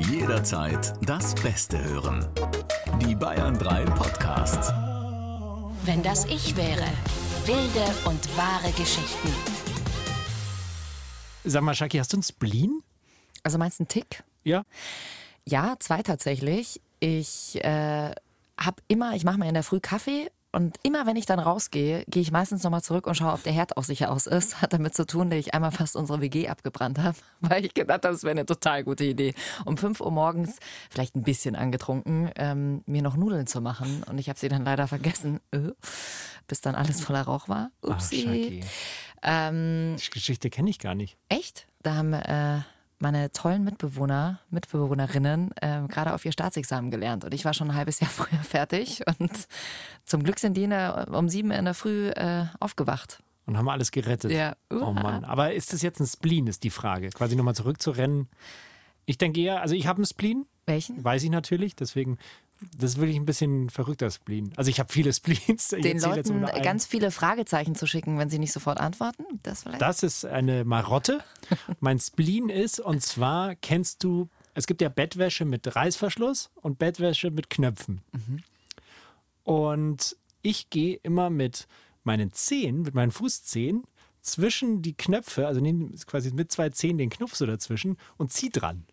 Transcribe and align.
Jederzeit 0.00 0.94
das 1.06 1.34
Beste 1.34 1.82
hören. 1.84 2.26
Die 3.02 3.14
Bayern 3.14 3.58
3 3.58 3.84
Podcasts. 3.84 4.72
Wenn 5.84 6.02
das 6.02 6.24
ich 6.24 6.56
wäre. 6.56 6.86
Wilde 7.44 7.84
und 8.06 8.36
wahre 8.36 8.72
Geschichten. 8.72 9.28
Sag 11.44 11.62
mal, 11.62 11.74
Shaki, 11.74 11.98
hast 11.98 12.14
du 12.14 12.16
einen 12.16 12.22
Spleen? 12.22 12.82
Also 13.42 13.58
meinst 13.58 13.78
du 13.78 13.82
einen 13.82 13.88
Tick? 13.88 14.24
Ja. 14.42 14.64
Ja, 15.46 15.76
zwei 15.78 16.02
tatsächlich. 16.02 16.80
Ich 17.00 17.62
äh, 17.62 18.10
habe 18.58 18.82
immer, 18.88 19.14
ich 19.14 19.24
mache 19.24 19.38
mir 19.38 19.48
in 19.48 19.54
der 19.54 19.62
Früh 19.62 19.80
Kaffee 19.80 20.30
und 20.52 20.78
immer 20.82 21.06
wenn 21.06 21.16
ich 21.16 21.26
dann 21.26 21.38
rausgehe, 21.38 22.04
gehe 22.08 22.22
ich 22.22 22.32
meistens 22.32 22.62
nochmal 22.64 22.82
zurück 22.82 23.06
und 23.06 23.14
schaue, 23.14 23.32
ob 23.32 23.42
der 23.42 23.52
Herd 23.52 23.76
auch 23.76 23.84
sicher 23.84 24.10
aus 24.10 24.26
ist. 24.26 24.60
Hat 24.60 24.72
damit 24.72 24.94
zu 24.94 25.06
tun, 25.06 25.30
dass 25.30 25.38
ich 25.38 25.54
einmal 25.54 25.70
fast 25.70 25.94
unsere 25.96 26.20
WG 26.20 26.48
abgebrannt 26.48 26.98
habe, 26.98 27.16
weil 27.40 27.64
ich 27.64 27.74
gedacht 27.74 28.04
habe, 28.04 28.14
das 28.14 28.22
wäre 28.24 28.32
eine 28.32 28.46
total 28.46 28.82
gute 28.84 29.04
Idee. 29.04 29.34
Um 29.64 29.76
5 29.76 30.00
Uhr 30.00 30.10
morgens, 30.10 30.58
vielleicht 30.90 31.14
ein 31.14 31.22
bisschen 31.22 31.54
angetrunken, 31.56 32.30
ähm, 32.36 32.82
mir 32.86 33.02
noch 33.02 33.16
Nudeln 33.16 33.46
zu 33.46 33.60
machen. 33.60 34.02
Und 34.08 34.18
ich 34.18 34.28
habe 34.28 34.38
sie 34.38 34.48
dann 34.48 34.64
leider 34.64 34.88
vergessen, 34.88 35.40
äh, 35.52 35.70
bis 36.48 36.60
dann 36.60 36.74
alles 36.74 37.00
voller 37.00 37.22
Rauch 37.22 37.48
war. 37.48 37.70
Upsi. 37.82 38.62
ähm, 39.22 39.96
Die 39.98 40.10
Geschichte 40.10 40.50
kenne 40.50 40.70
ich 40.70 40.78
gar 40.78 40.94
nicht. 40.94 41.16
Echt? 41.28 41.66
Da 41.82 41.94
haben 41.94 42.12
äh, 42.12 42.60
meine 43.00 43.30
tollen 43.32 43.64
Mitbewohner, 43.64 44.40
Mitbewohnerinnen 44.50 45.52
äh, 45.60 45.82
gerade 45.88 46.14
auf 46.14 46.24
ihr 46.24 46.32
Staatsexamen 46.32 46.90
gelernt 46.90 47.24
und 47.24 47.34
ich 47.34 47.44
war 47.44 47.54
schon 47.54 47.70
ein 47.70 47.76
halbes 47.76 48.00
Jahr 48.00 48.10
früher 48.10 48.40
fertig 48.40 49.02
und 49.18 49.30
zum 50.04 50.22
Glück 50.22 50.38
sind 50.38 50.56
die 50.56 50.66
der, 50.66 51.08
um 51.12 51.28
sieben 51.28 51.50
in 51.50 51.64
der 51.64 51.74
Früh 51.74 52.08
äh, 52.10 52.46
aufgewacht. 52.60 53.22
Und 53.46 53.56
haben 53.56 53.68
alles 53.68 53.90
gerettet. 53.90 54.30
Ja. 54.30 54.54
Oh 54.70 54.92
Mann. 54.92 55.24
Aber 55.24 55.52
ist 55.52 55.72
das 55.72 55.82
jetzt 55.82 55.98
ein 55.98 56.06
Spleen, 56.06 56.46
ist 56.46 56.62
die 56.62 56.70
Frage. 56.70 57.08
Quasi 57.10 57.34
nochmal 57.34 57.54
zurückzurennen. 57.54 58.28
Ich 59.06 59.18
denke 59.18 59.40
eher, 59.40 59.60
also 59.60 59.74
ich 59.74 59.86
habe 59.88 59.98
einen 59.98 60.06
Spleen, 60.06 60.46
Welchen? 60.66 61.02
weiß 61.02 61.24
ich 61.24 61.30
natürlich, 61.30 61.74
deswegen, 61.74 62.18
das 62.76 62.92
ist 62.92 62.96
wirklich 62.98 63.16
ein 63.16 63.24
bisschen 63.24 63.70
verrückter 63.70 64.10
Spleen. 64.10 64.52
Also 64.56 64.70
ich 64.70 64.80
habe 64.80 64.92
viele 64.92 65.12
Spleens. 65.14 65.68
Den 65.68 65.82
jetzt 65.82 66.04
Leuten 66.04 66.44
ganz 66.62 66.86
viele 66.86 67.10
Fragezeichen 67.10 67.74
zu 67.74 67.86
schicken, 67.86 68.18
wenn 68.18 68.30
sie 68.30 68.38
nicht 68.38 68.52
sofort 68.52 68.78
antworten? 68.78 69.24
Das 69.42 69.62
vielleicht? 69.62 69.80
Das 69.80 70.02
ist 70.02 70.24
eine 70.24 70.64
Marotte. 70.64 71.20
mein 71.80 71.98
Spleen 71.98 72.48
ist, 72.48 72.80
und 72.80 73.02
zwar 73.02 73.54
kennst 73.54 74.04
du, 74.04 74.28
es 74.54 74.66
gibt 74.66 74.82
ja 74.82 74.88
Bettwäsche 74.88 75.44
mit 75.44 75.74
Reißverschluss 75.74 76.50
und 76.56 76.78
Bettwäsche 76.78 77.30
mit 77.30 77.50
Knöpfen. 77.50 78.02
Und 79.44 80.16
ich 80.42 80.70
gehe 80.70 80.96
immer 81.02 81.30
mit 81.30 81.66
meinen 82.04 82.32
Zehen, 82.32 82.82
mit 82.82 82.94
meinen 82.94 83.10
Fußzehen 83.10 83.84
zwischen 84.20 84.82
die 84.82 84.94
Knöpfe, 84.94 85.46
also 85.46 85.60
nehme 85.60 85.90
quasi 86.06 86.30
mit 86.30 86.52
zwei 86.52 86.70
Zehen 86.70 86.98
den 86.98 87.10
Knopf 87.10 87.34
so 87.34 87.46
dazwischen 87.46 87.96
und 88.16 88.32
zieh 88.32 88.50
dran. 88.50 88.84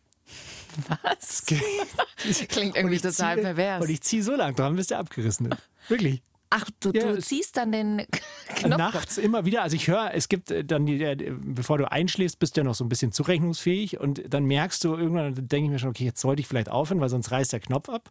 Was? 1.03 1.45
Klingt 2.49 2.75
irgendwie 2.75 2.97
total 2.99 3.35
ziehe- 3.37 3.41
pervers. 3.41 3.83
Und 3.83 3.89
ich 3.89 4.01
ziehe 4.01 4.23
so 4.23 4.35
lang 4.35 4.55
dran, 4.55 4.75
bis 4.75 4.87
der 4.87 4.99
abgerissen 4.99 5.51
ist. 5.51 5.57
Wirklich. 5.89 6.21
Ach, 6.49 6.63
du, 6.79 6.91
Ja, 6.93 7.11
du 7.11 7.21
ziehst 7.21 7.57
dann 7.57 7.73
den 7.73 8.05
Knopf. 8.55 8.77
Nachts 8.77 9.17
immer 9.17 9.43
wieder. 9.45 9.63
Also 9.63 9.75
ich 9.75 9.87
höre, 9.89 10.11
es 10.13 10.29
gibt 10.29 10.49
äh, 10.49 10.63
dann, 10.63 10.85
die, 10.85 11.01
äh, 11.03 11.33
bevor 11.37 11.77
du 11.77 11.91
einschläfst, 11.91 12.39
bist 12.39 12.55
du 12.55 12.61
ja 12.61 12.63
noch 12.63 12.75
so 12.75 12.85
ein 12.85 12.89
bisschen 12.89 13.11
zurechnungsfähig 13.11 13.99
und 13.99 14.33
dann 14.33 14.45
merkst 14.45 14.81
du 14.85 14.95
irgendwann, 14.95 15.35
dann 15.35 15.47
denke 15.49 15.65
ich 15.65 15.71
mir 15.71 15.79
schon, 15.79 15.89
okay, 15.89 16.05
jetzt 16.05 16.21
sollte 16.21 16.39
ich 16.39 16.47
vielleicht 16.47 16.69
aufhören, 16.69 17.01
weil 17.01 17.09
sonst 17.09 17.31
reißt 17.31 17.51
der 17.51 17.59
Knopf 17.59 17.89
ab. 17.89 18.09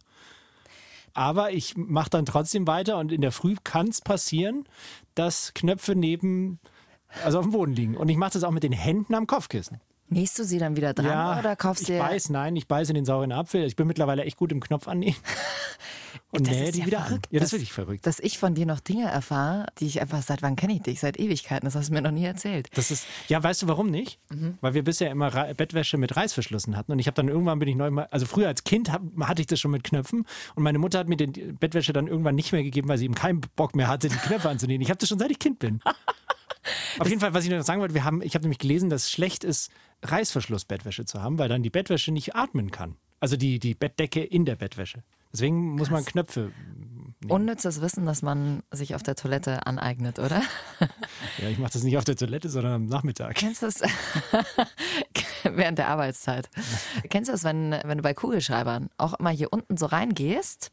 Aber 1.13 1.51
ich 1.51 1.75
mache 1.77 2.11
dann 2.11 2.27
trotzdem 2.27 2.67
weiter 2.67 2.97
und 2.99 3.11
in 3.11 3.21
der 3.21 3.31
Früh 3.31 3.55
kann 3.63 3.87
es 3.87 4.01
passieren, 4.01 4.65
dass 5.15 5.53
Knöpfe 5.55 5.95
neben, 5.95 6.59
also 7.23 7.39
auf 7.39 7.45
dem 7.45 7.51
Boden 7.53 7.73
liegen. 7.73 7.97
Und 7.97 8.09
ich 8.09 8.17
mache 8.17 8.33
das 8.33 8.43
auch 8.43 8.51
mit 8.51 8.61
den 8.61 8.71
Händen 8.71 9.15
am 9.15 9.25
Kopfkissen. 9.25 9.79
Nähst 10.09 10.39
du 10.39 10.43
sie 10.43 10.57
dann 10.57 10.75
wieder 10.75 10.93
dran 10.93 11.39
oder 11.39 11.55
kaufst 11.55 11.83
ich 11.83 11.87
dir... 11.87 11.99
beiß, 11.99 12.29
nein, 12.29 12.55
ich 12.55 12.67
beiße 12.67 12.91
in 12.91 12.95
den 12.95 13.05
sauren 13.05 13.31
Apfel. 13.31 13.65
Ich 13.65 13.75
bin 13.75 13.87
mittlerweile 13.87 14.23
echt 14.23 14.37
gut 14.37 14.51
im 14.51 14.61
Knopf 14.61 14.87
annehmen. 14.87 15.15
Und 16.29 16.47
Das 16.47 16.55
nähe 16.55 16.65
ist 16.65 16.75
die 16.75 16.79
ja 16.81 16.85
wieder 16.85 17.01
verrückt, 17.01 17.27
an. 17.27 17.33
Ja, 17.33 17.39
das 17.39 17.47
ist 17.47 17.53
wirklich 17.53 17.73
verrückt. 17.73 18.05
Dass 18.05 18.19
ich 18.19 18.37
von 18.37 18.53
dir 18.53 18.65
noch 18.65 18.79
Dinge 18.81 19.05
erfahre, 19.05 19.67
die 19.79 19.87
ich 19.87 20.01
einfach, 20.01 20.21
seit 20.21 20.41
wann 20.41 20.55
kenne 20.57 20.73
ich 20.73 20.81
dich? 20.81 20.99
Seit 20.99 21.17
Ewigkeiten. 21.17 21.65
Das 21.65 21.75
hast 21.75 21.89
du 21.89 21.93
mir 21.93 22.01
noch 22.01 22.11
nie 22.11 22.25
erzählt. 22.25 22.69
Das 22.73 22.91
ist, 22.91 23.05
ja, 23.29 23.41
weißt 23.41 23.61
du 23.61 23.67
warum 23.67 23.89
nicht? 23.89 24.19
Mhm. 24.29 24.57
Weil 24.59 24.73
wir 24.73 24.83
bisher 24.83 25.09
immer 25.09 25.33
Ra 25.33 25.53
Bettwäsche 25.53 25.97
mit 25.97 26.17
Reißverschlüssen 26.17 26.75
hatten. 26.75 26.91
Und 26.91 26.99
ich 26.99 27.07
habe 27.07 27.15
dann 27.15 27.29
irgendwann 27.29 27.59
bin 27.59 27.69
ich 27.69 27.75
neu 27.75 27.89
mal, 27.91 28.07
also 28.11 28.25
früher 28.25 28.47
als 28.47 28.65
Kind 28.65 28.91
hab, 28.91 29.01
hatte 29.21 29.41
ich 29.41 29.47
das 29.47 29.59
schon 29.59 29.71
mit 29.71 29.83
Knöpfen. 29.83 30.25
Und 30.55 30.63
meine 30.63 30.79
Mutter 30.79 30.99
hat 30.99 31.07
mir 31.07 31.15
die 31.15 31.27
Bettwäsche 31.27 31.93
dann 31.93 32.07
irgendwann 32.07 32.35
nicht 32.35 32.51
mehr 32.51 32.63
gegeben, 32.63 32.89
weil 32.89 32.97
sie 32.97 33.05
eben 33.05 33.15
keinen 33.15 33.41
Bock 33.55 33.75
mehr 33.75 33.87
hatte, 33.87 34.09
die 34.09 34.15
Knöpfe 34.15 34.49
anzunehmen. 34.49 34.81
Ich 34.81 34.89
habe 34.89 34.97
das 34.97 35.07
schon 35.07 35.19
seit 35.19 35.31
ich 35.31 35.39
Kind 35.39 35.59
bin. 35.59 35.79
Auf 36.99 37.07
jeden 37.07 37.21
Fall, 37.21 37.33
was 37.33 37.45
ich 37.45 37.49
noch 37.49 37.63
sagen 37.63 37.79
wollte, 37.79 37.93
wir 37.93 38.03
haben, 38.03 38.21
ich 38.21 38.35
habe 38.35 38.43
nämlich 38.43 38.59
gelesen, 38.59 38.89
dass 38.89 39.03
es 39.03 39.11
schlecht 39.11 39.45
ist, 39.45 39.71
Reißverschluss-Bettwäsche 40.03 41.05
zu 41.05 41.21
haben, 41.21 41.39
weil 41.39 41.49
dann 41.49 41.63
die 41.63 41.69
Bettwäsche 41.69 42.11
nicht 42.11 42.35
atmen 42.35 42.71
kann. 42.71 42.95
Also 43.19 43.35
die, 43.35 43.59
die 43.59 43.73
Bettdecke 43.73 44.23
in 44.23 44.45
der 44.45 44.55
Bettwäsche. 44.55 45.03
Deswegen 45.33 45.75
muss 45.75 45.89
man 45.89 46.05
Knöpfe. 46.05 46.51
Unnützes 47.27 47.81
Wissen, 47.81 48.05
das 48.05 48.21
man 48.21 48.63
sich 48.71 48.93
auf 48.93 49.01
der 49.03 49.15
Toilette 49.15 49.65
aneignet, 49.65 50.19
oder? 50.19 50.41
Ja, 51.41 51.49
ich 51.49 51.57
mache 51.57 51.73
das 51.73 51.83
nicht 51.83 51.97
auf 51.97 52.03
der 52.03 52.15
Toilette, 52.15 52.49
sondern 52.49 52.73
am 52.73 52.85
Nachmittag. 52.85 53.35
Kennst 53.35 53.61
du 53.61 53.65
das 53.65 53.81
während 55.55 55.77
der 55.77 55.87
Arbeitszeit? 55.89 56.49
Kennst 57.09 57.29
du 57.29 57.31
das, 57.33 57.43
wenn, 57.43 57.71
wenn 57.83 57.97
du 57.97 58.03
bei 58.03 58.13
Kugelschreibern 58.13 58.89
auch 58.97 59.13
immer 59.15 59.29
hier 59.29 59.51
unten 59.53 59.77
so 59.77 59.85
reingehst 59.85 60.71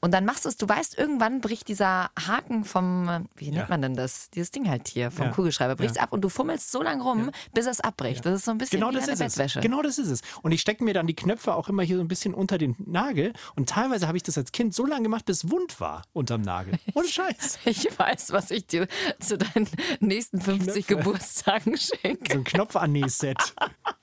und 0.00 0.12
dann 0.12 0.24
machst 0.24 0.44
du 0.44 0.48
es, 0.48 0.56
du 0.56 0.68
weißt, 0.68 0.98
irgendwann 0.98 1.40
bricht 1.40 1.68
dieser 1.68 2.10
Haken 2.26 2.64
vom, 2.64 3.26
wie 3.36 3.46
nennt 3.46 3.56
Ja. 3.56 3.66
man 3.68 3.82
denn 3.82 3.94
das? 3.96 4.30
Dieses 4.30 4.50
Ding 4.50 4.68
halt 4.68 4.88
hier 4.88 5.10
vom 5.10 5.26
Ja. 5.26 5.32
Kugelschreiber 5.32 5.76
bricht 5.76 5.96
Ja. 5.96 6.02
ab 6.02 6.12
und 6.12 6.20
du 6.22 6.28
fummelst 6.28 6.70
so 6.70 6.82
lange 6.82 7.02
rum, 7.02 7.30
bis 7.52 7.66
es 7.66 7.80
abbricht. 7.80 8.24
Das 8.26 8.34
ist 8.34 8.44
so 8.44 8.50
ein 8.50 8.58
bisschen 8.58 8.80
Genau 8.80 8.90
wie 8.90 8.94
das 8.96 9.04
eine 9.04 9.12
ist 9.14 9.20
es. 9.20 9.26
Bettwäsche. 9.36 9.60
Genau 9.60 9.82
das 9.82 9.98
ist 9.98 10.08
es. 10.10 10.20
Und 10.42 10.52
ich 10.52 10.60
stecke 10.60 10.84
mir 10.84 10.94
dann 10.94 11.06
die 11.06 11.16
Knöpfe 11.16 11.54
auch 11.54 11.68
immer 11.68 11.82
hier 11.82 11.96
so 11.96 12.02
ein 12.02 12.08
bisschen 12.08 12.34
unter 12.34 12.58
den 12.58 12.76
Nagel. 12.78 13.32
Und 13.56 13.68
teilweise 13.68 14.06
habe 14.06 14.16
ich 14.16 14.22
das 14.22 14.36
als 14.38 14.52
Kind 14.52 14.74
so 14.74 14.84
lange 14.86 15.04
gemacht, 15.04 15.24
bis 15.26 15.44
es 15.44 15.50
wund 15.50 15.80
war 15.80 16.02
unterm 16.12 16.42
Nagel. 16.42 16.74
Ohne 16.94 17.08
Scheiß. 17.14 17.58
Ich 17.64 17.98
weiß, 17.98 18.32
was 18.32 18.50
ich 18.50 18.66
dir 18.66 18.86
zu 19.20 19.38
deinen 19.38 19.68
nächsten 20.00 20.40
50 20.40 20.86
Knöpfe. 20.86 21.04
Geburtstagen 21.04 21.76
schenke. 21.76 22.32
So 22.32 22.38
ein 22.38 22.44
Knopf-Anäs-Set. 22.44 23.54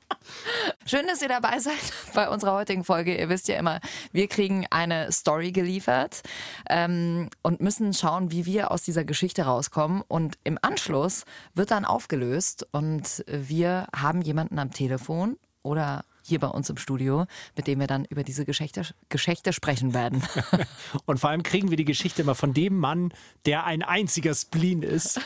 Schön, 0.85 1.07
dass 1.07 1.21
ihr 1.21 1.29
dabei 1.29 1.59
seid 1.59 1.75
bei 2.13 2.29
unserer 2.29 2.53
heutigen 2.53 2.83
Folge. 2.83 3.17
Ihr 3.17 3.29
wisst 3.29 3.47
ja 3.47 3.57
immer, 3.57 3.79
wir 4.11 4.27
kriegen 4.27 4.65
eine 4.69 5.11
Story 5.11 5.51
geliefert 5.51 6.21
ähm, 6.69 7.29
und 7.41 7.61
müssen 7.61 7.93
schauen, 7.93 8.31
wie 8.31 8.45
wir 8.45 8.71
aus 8.71 8.83
dieser 8.83 9.03
Geschichte 9.03 9.43
rauskommen. 9.43 10.03
Und 10.07 10.37
im 10.43 10.57
Anschluss 10.61 11.25
wird 11.53 11.71
dann 11.71 11.85
aufgelöst 11.85 12.67
und 12.71 13.23
wir 13.27 13.87
haben 13.95 14.21
jemanden 14.21 14.59
am 14.59 14.71
Telefon 14.71 15.37
oder 15.63 16.03
hier 16.23 16.39
bei 16.39 16.47
uns 16.47 16.69
im 16.69 16.77
Studio, 16.77 17.25
mit 17.55 17.67
dem 17.67 17.79
wir 17.79 17.87
dann 17.87 18.05
über 18.05 18.23
diese 18.23 18.45
Geschichte, 18.45 18.85
Geschichte 19.09 19.53
sprechen 19.53 19.93
werden. 19.93 20.23
Und 21.05 21.19
vor 21.19 21.31
allem 21.31 21.43
kriegen 21.43 21.69
wir 21.69 21.77
die 21.77 21.85
Geschichte 21.85 22.21
immer 22.21 22.35
von 22.35 22.53
dem 22.53 22.77
Mann, 22.77 23.11
der 23.45 23.65
ein 23.65 23.81
einziger 23.81 24.33
Spleen 24.35 24.83
ist. 24.83 25.19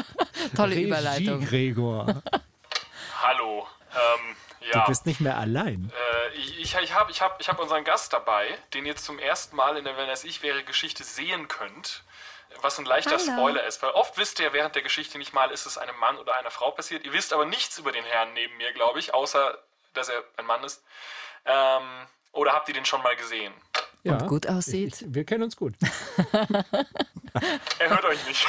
Tolle 0.54 0.76
Regie 0.76 0.86
Überleitung. 0.86 1.40
Gregor. 1.44 2.22
Hallo. 3.22 3.66
Ähm, 3.92 4.36
Du 4.72 4.78
ja. 4.78 4.84
bist 4.86 5.06
nicht 5.06 5.20
mehr 5.20 5.36
allein. 5.36 5.92
Äh, 5.94 6.34
ich 6.36 6.58
ich, 6.60 6.74
ich 6.74 6.94
habe 6.94 7.10
ich 7.10 7.22
hab, 7.22 7.40
ich 7.40 7.48
hab 7.48 7.60
unseren 7.60 7.84
Gast 7.84 8.12
dabei, 8.12 8.58
den 8.74 8.84
ihr 8.84 8.96
zum 8.96 9.18
ersten 9.18 9.54
Mal 9.54 9.76
in 9.76 9.84
der 9.84 9.96
Wenn 9.96 10.08
das 10.08 10.24
ich 10.24 10.42
wäre 10.42 10.64
Geschichte 10.64 11.04
sehen 11.04 11.46
könnt. 11.46 12.02
Was 12.62 12.78
ein 12.78 12.84
leichter 12.84 13.18
Hallo. 13.18 13.20
Spoiler 13.20 13.64
ist, 13.64 13.82
weil 13.82 13.90
oft 13.90 14.16
wisst 14.18 14.40
ihr 14.40 14.52
während 14.52 14.74
der 14.74 14.82
Geschichte 14.82 15.18
nicht 15.18 15.32
mal, 15.32 15.50
ist 15.50 15.66
es 15.66 15.78
einem 15.78 15.96
Mann 15.98 16.16
oder 16.16 16.36
einer 16.36 16.50
Frau 16.50 16.70
passiert. 16.70 17.04
Ihr 17.04 17.12
wisst 17.12 17.32
aber 17.32 17.44
nichts 17.44 17.78
über 17.78 17.92
den 17.92 18.04
Herrn 18.04 18.32
neben 18.32 18.56
mir, 18.56 18.72
glaube 18.72 18.98
ich, 18.98 19.14
außer 19.14 19.58
dass 19.94 20.08
er 20.08 20.22
ein 20.36 20.46
Mann 20.46 20.64
ist. 20.64 20.82
Ähm, 21.44 22.06
oder 22.32 22.52
habt 22.52 22.68
ihr 22.68 22.74
den 22.74 22.84
schon 22.84 23.02
mal 23.02 23.16
gesehen? 23.16 23.52
Ja. 24.02 24.18
gut 24.18 24.46
aussieht. 24.46 25.02
Ich, 25.02 25.14
wir 25.14 25.24
kennen 25.24 25.42
uns 25.42 25.56
gut. 25.56 25.74
Er 27.78 27.90
hört 27.90 28.04
euch 28.04 28.26
nicht. 28.26 28.44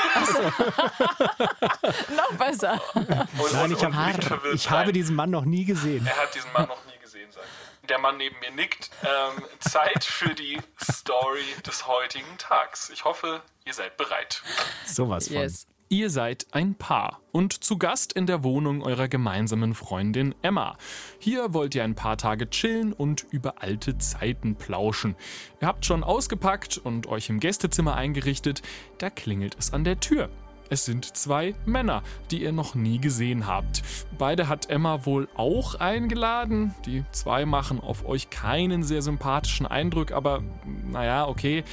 Noch 2.15 2.33
besser. 2.33 2.79
Und, 2.93 3.09
Nein, 3.09 3.27
und, 3.65 3.71
ich, 3.71 3.85
und 3.85 3.95
hab, 3.95 4.13
blickt 4.13 4.23
verwirrt 4.23 4.55
ich 4.55 4.69
habe 4.69 4.93
diesen 4.93 5.15
Mann 5.15 5.29
noch 5.31 5.45
nie 5.45 5.65
gesehen. 5.65 6.05
Er 6.05 6.17
hat 6.17 6.33
diesen 6.33 6.51
Mann 6.53 6.67
noch 6.67 6.83
nie 6.85 6.97
gesehen, 7.01 7.31
sagt 7.31 7.45
er. 7.45 7.87
Der 7.87 7.99
Mann 7.99 8.17
neben 8.17 8.37
mir 8.39 8.51
nickt. 8.51 8.89
Ähm, 9.03 9.43
Zeit 9.59 10.03
für 10.03 10.33
die 10.33 10.59
Story 10.81 11.45
des 11.65 11.87
heutigen 11.87 12.37
Tags. 12.37 12.89
Ich 12.89 13.05
hoffe, 13.05 13.41
ihr 13.65 13.73
seid 13.73 13.97
bereit. 13.97 14.41
Sowas 14.85 15.27
von. 15.27 15.37
Yes. 15.37 15.67
Ihr 15.89 16.09
seid 16.09 16.47
ein 16.51 16.75
Paar 16.75 17.21
und 17.31 17.63
zu 17.63 17.77
Gast 17.77 18.11
in 18.11 18.25
der 18.25 18.43
Wohnung 18.43 18.83
eurer 18.83 19.07
gemeinsamen 19.07 19.73
Freundin 19.73 20.35
Emma. 20.41 20.77
Hier 21.17 21.53
wollt 21.53 21.75
ihr 21.75 21.85
ein 21.85 21.95
paar 21.95 22.17
Tage 22.17 22.49
chillen 22.49 22.91
und 22.91 23.25
über 23.31 23.61
alte 23.61 23.97
Zeiten 23.97 24.57
plauschen. 24.57 25.15
Ihr 25.61 25.67
habt 25.69 25.85
schon 25.85 26.03
ausgepackt 26.03 26.77
und 26.77 27.07
euch 27.07 27.29
im 27.29 27.39
Gästezimmer 27.39 27.95
eingerichtet, 27.95 28.63
da 28.97 29.09
klingelt 29.09 29.55
es 29.57 29.71
an 29.71 29.85
der 29.85 30.01
Tür. 30.01 30.29
Es 30.69 30.83
sind 30.83 31.05
zwei 31.15 31.55
Männer, 31.65 32.03
die 32.31 32.41
ihr 32.41 32.51
noch 32.51 32.75
nie 32.75 32.99
gesehen 32.99 33.47
habt. 33.47 33.81
Beide 34.17 34.49
hat 34.49 34.69
Emma 34.69 35.05
wohl 35.05 35.29
auch 35.37 35.75
eingeladen. 35.75 36.75
Die 36.85 37.05
zwei 37.13 37.45
machen 37.45 37.79
auf 37.79 38.05
euch 38.05 38.29
keinen 38.29 38.83
sehr 38.83 39.01
sympathischen 39.01 39.65
Eindruck, 39.65 40.11
aber 40.11 40.43
naja, 40.91 41.29
okay. 41.29 41.63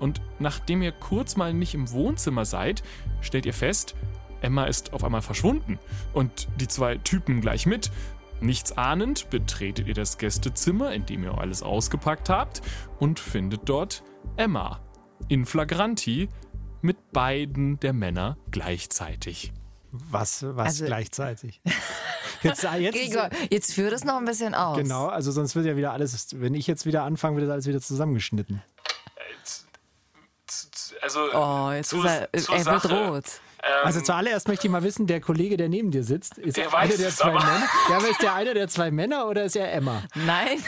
Und 0.00 0.20
nachdem 0.38 0.82
ihr 0.82 0.92
kurz 0.92 1.36
mal 1.36 1.52
nicht 1.52 1.74
im 1.74 1.92
Wohnzimmer 1.92 2.46
seid, 2.46 2.82
stellt 3.20 3.46
ihr 3.46 3.54
fest, 3.54 3.94
Emma 4.40 4.64
ist 4.64 4.92
auf 4.92 5.04
einmal 5.04 5.22
verschwunden. 5.22 5.78
Und 6.12 6.48
die 6.58 6.68
zwei 6.68 6.96
Typen 6.98 7.40
gleich 7.40 7.66
mit. 7.66 7.90
Nichts 8.40 8.72
ahnend 8.72 9.28
betretet 9.28 9.86
ihr 9.86 9.94
das 9.94 10.16
Gästezimmer, 10.16 10.92
in 10.92 11.04
dem 11.04 11.24
ihr 11.24 11.36
alles 11.36 11.62
ausgepackt 11.62 12.30
habt, 12.30 12.62
und 12.98 13.20
findet 13.20 13.68
dort 13.68 14.02
Emma 14.36 14.80
in 15.28 15.44
flagranti 15.44 16.28
mit 16.80 17.12
beiden 17.12 17.78
der 17.80 17.92
Männer 17.92 18.38
gleichzeitig. 18.50 19.52
Was, 19.92 20.42
was 20.44 20.66
Also- 20.66 20.84
gleichzeitig? 20.86 21.60
Jetzt, 22.42 22.62
jetzt 22.62 22.94
Gregor, 22.94 23.28
jetzt 23.50 23.74
führ 23.74 23.90
das 23.90 24.02
noch 24.02 24.16
ein 24.16 24.24
bisschen 24.24 24.54
aus. 24.54 24.78
Genau, 24.78 25.08
also 25.08 25.30
sonst 25.30 25.54
wird 25.56 25.66
ja 25.66 25.76
wieder 25.76 25.92
alles, 25.92 26.40
wenn 26.40 26.54
ich 26.54 26.66
jetzt 26.66 26.86
wieder 26.86 27.02
anfange, 27.02 27.36
wird 27.36 27.46
das 27.48 27.52
alles 27.52 27.66
wieder 27.66 27.82
zusammengeschnitten. 27.82 28.62
Also, 31.02 31.20
Oh, 31.34 31.70
jetzt 31.72 31.90
zur- 31.90 32.04
ist 32.04 32.10
er, 32.10 32.32
zur 32.42 32.56
er 32.56 32.66
wird 32.66 32.82
Sache. 32.82 33.06
rot. 33.08 33.24
Ähm, 33.62 33.70
Also 33.84 34.00
zuallererst 34.00 34.48
möchte 34.48 34.66
ich 34.66 34.70
mal 34.72 34.82
wissen, 34.82 35.06
der 35.06 35.20
Kollege, 35.20 35.56
der 35.56 35.68
neben 35.68 35.90
dir 35.90 36.02
sitzt, 36.04 36.38
ist 36.38 36.56
Der 36.56 36.66
er 36.66 36.74
einer 36.74 36.96
der 36.96 37.10
zwei 37.10 37.30
aber. 37.30 37.40
Männer? 37.44 37.62
Ja, 37.90 37.96
aber 37.98 38.08
ist 38.08 38.22
der 38.22 38.34
einer 38.34 38.54
der 38.54 38.68
zwei 38.68 38.90
Männer 38.90 39.26
oder 39.26 39.44
ist 39.44 39.56
er 39.56 39.72
Emma? 39.72 40.02
Nein. 40.14 40.58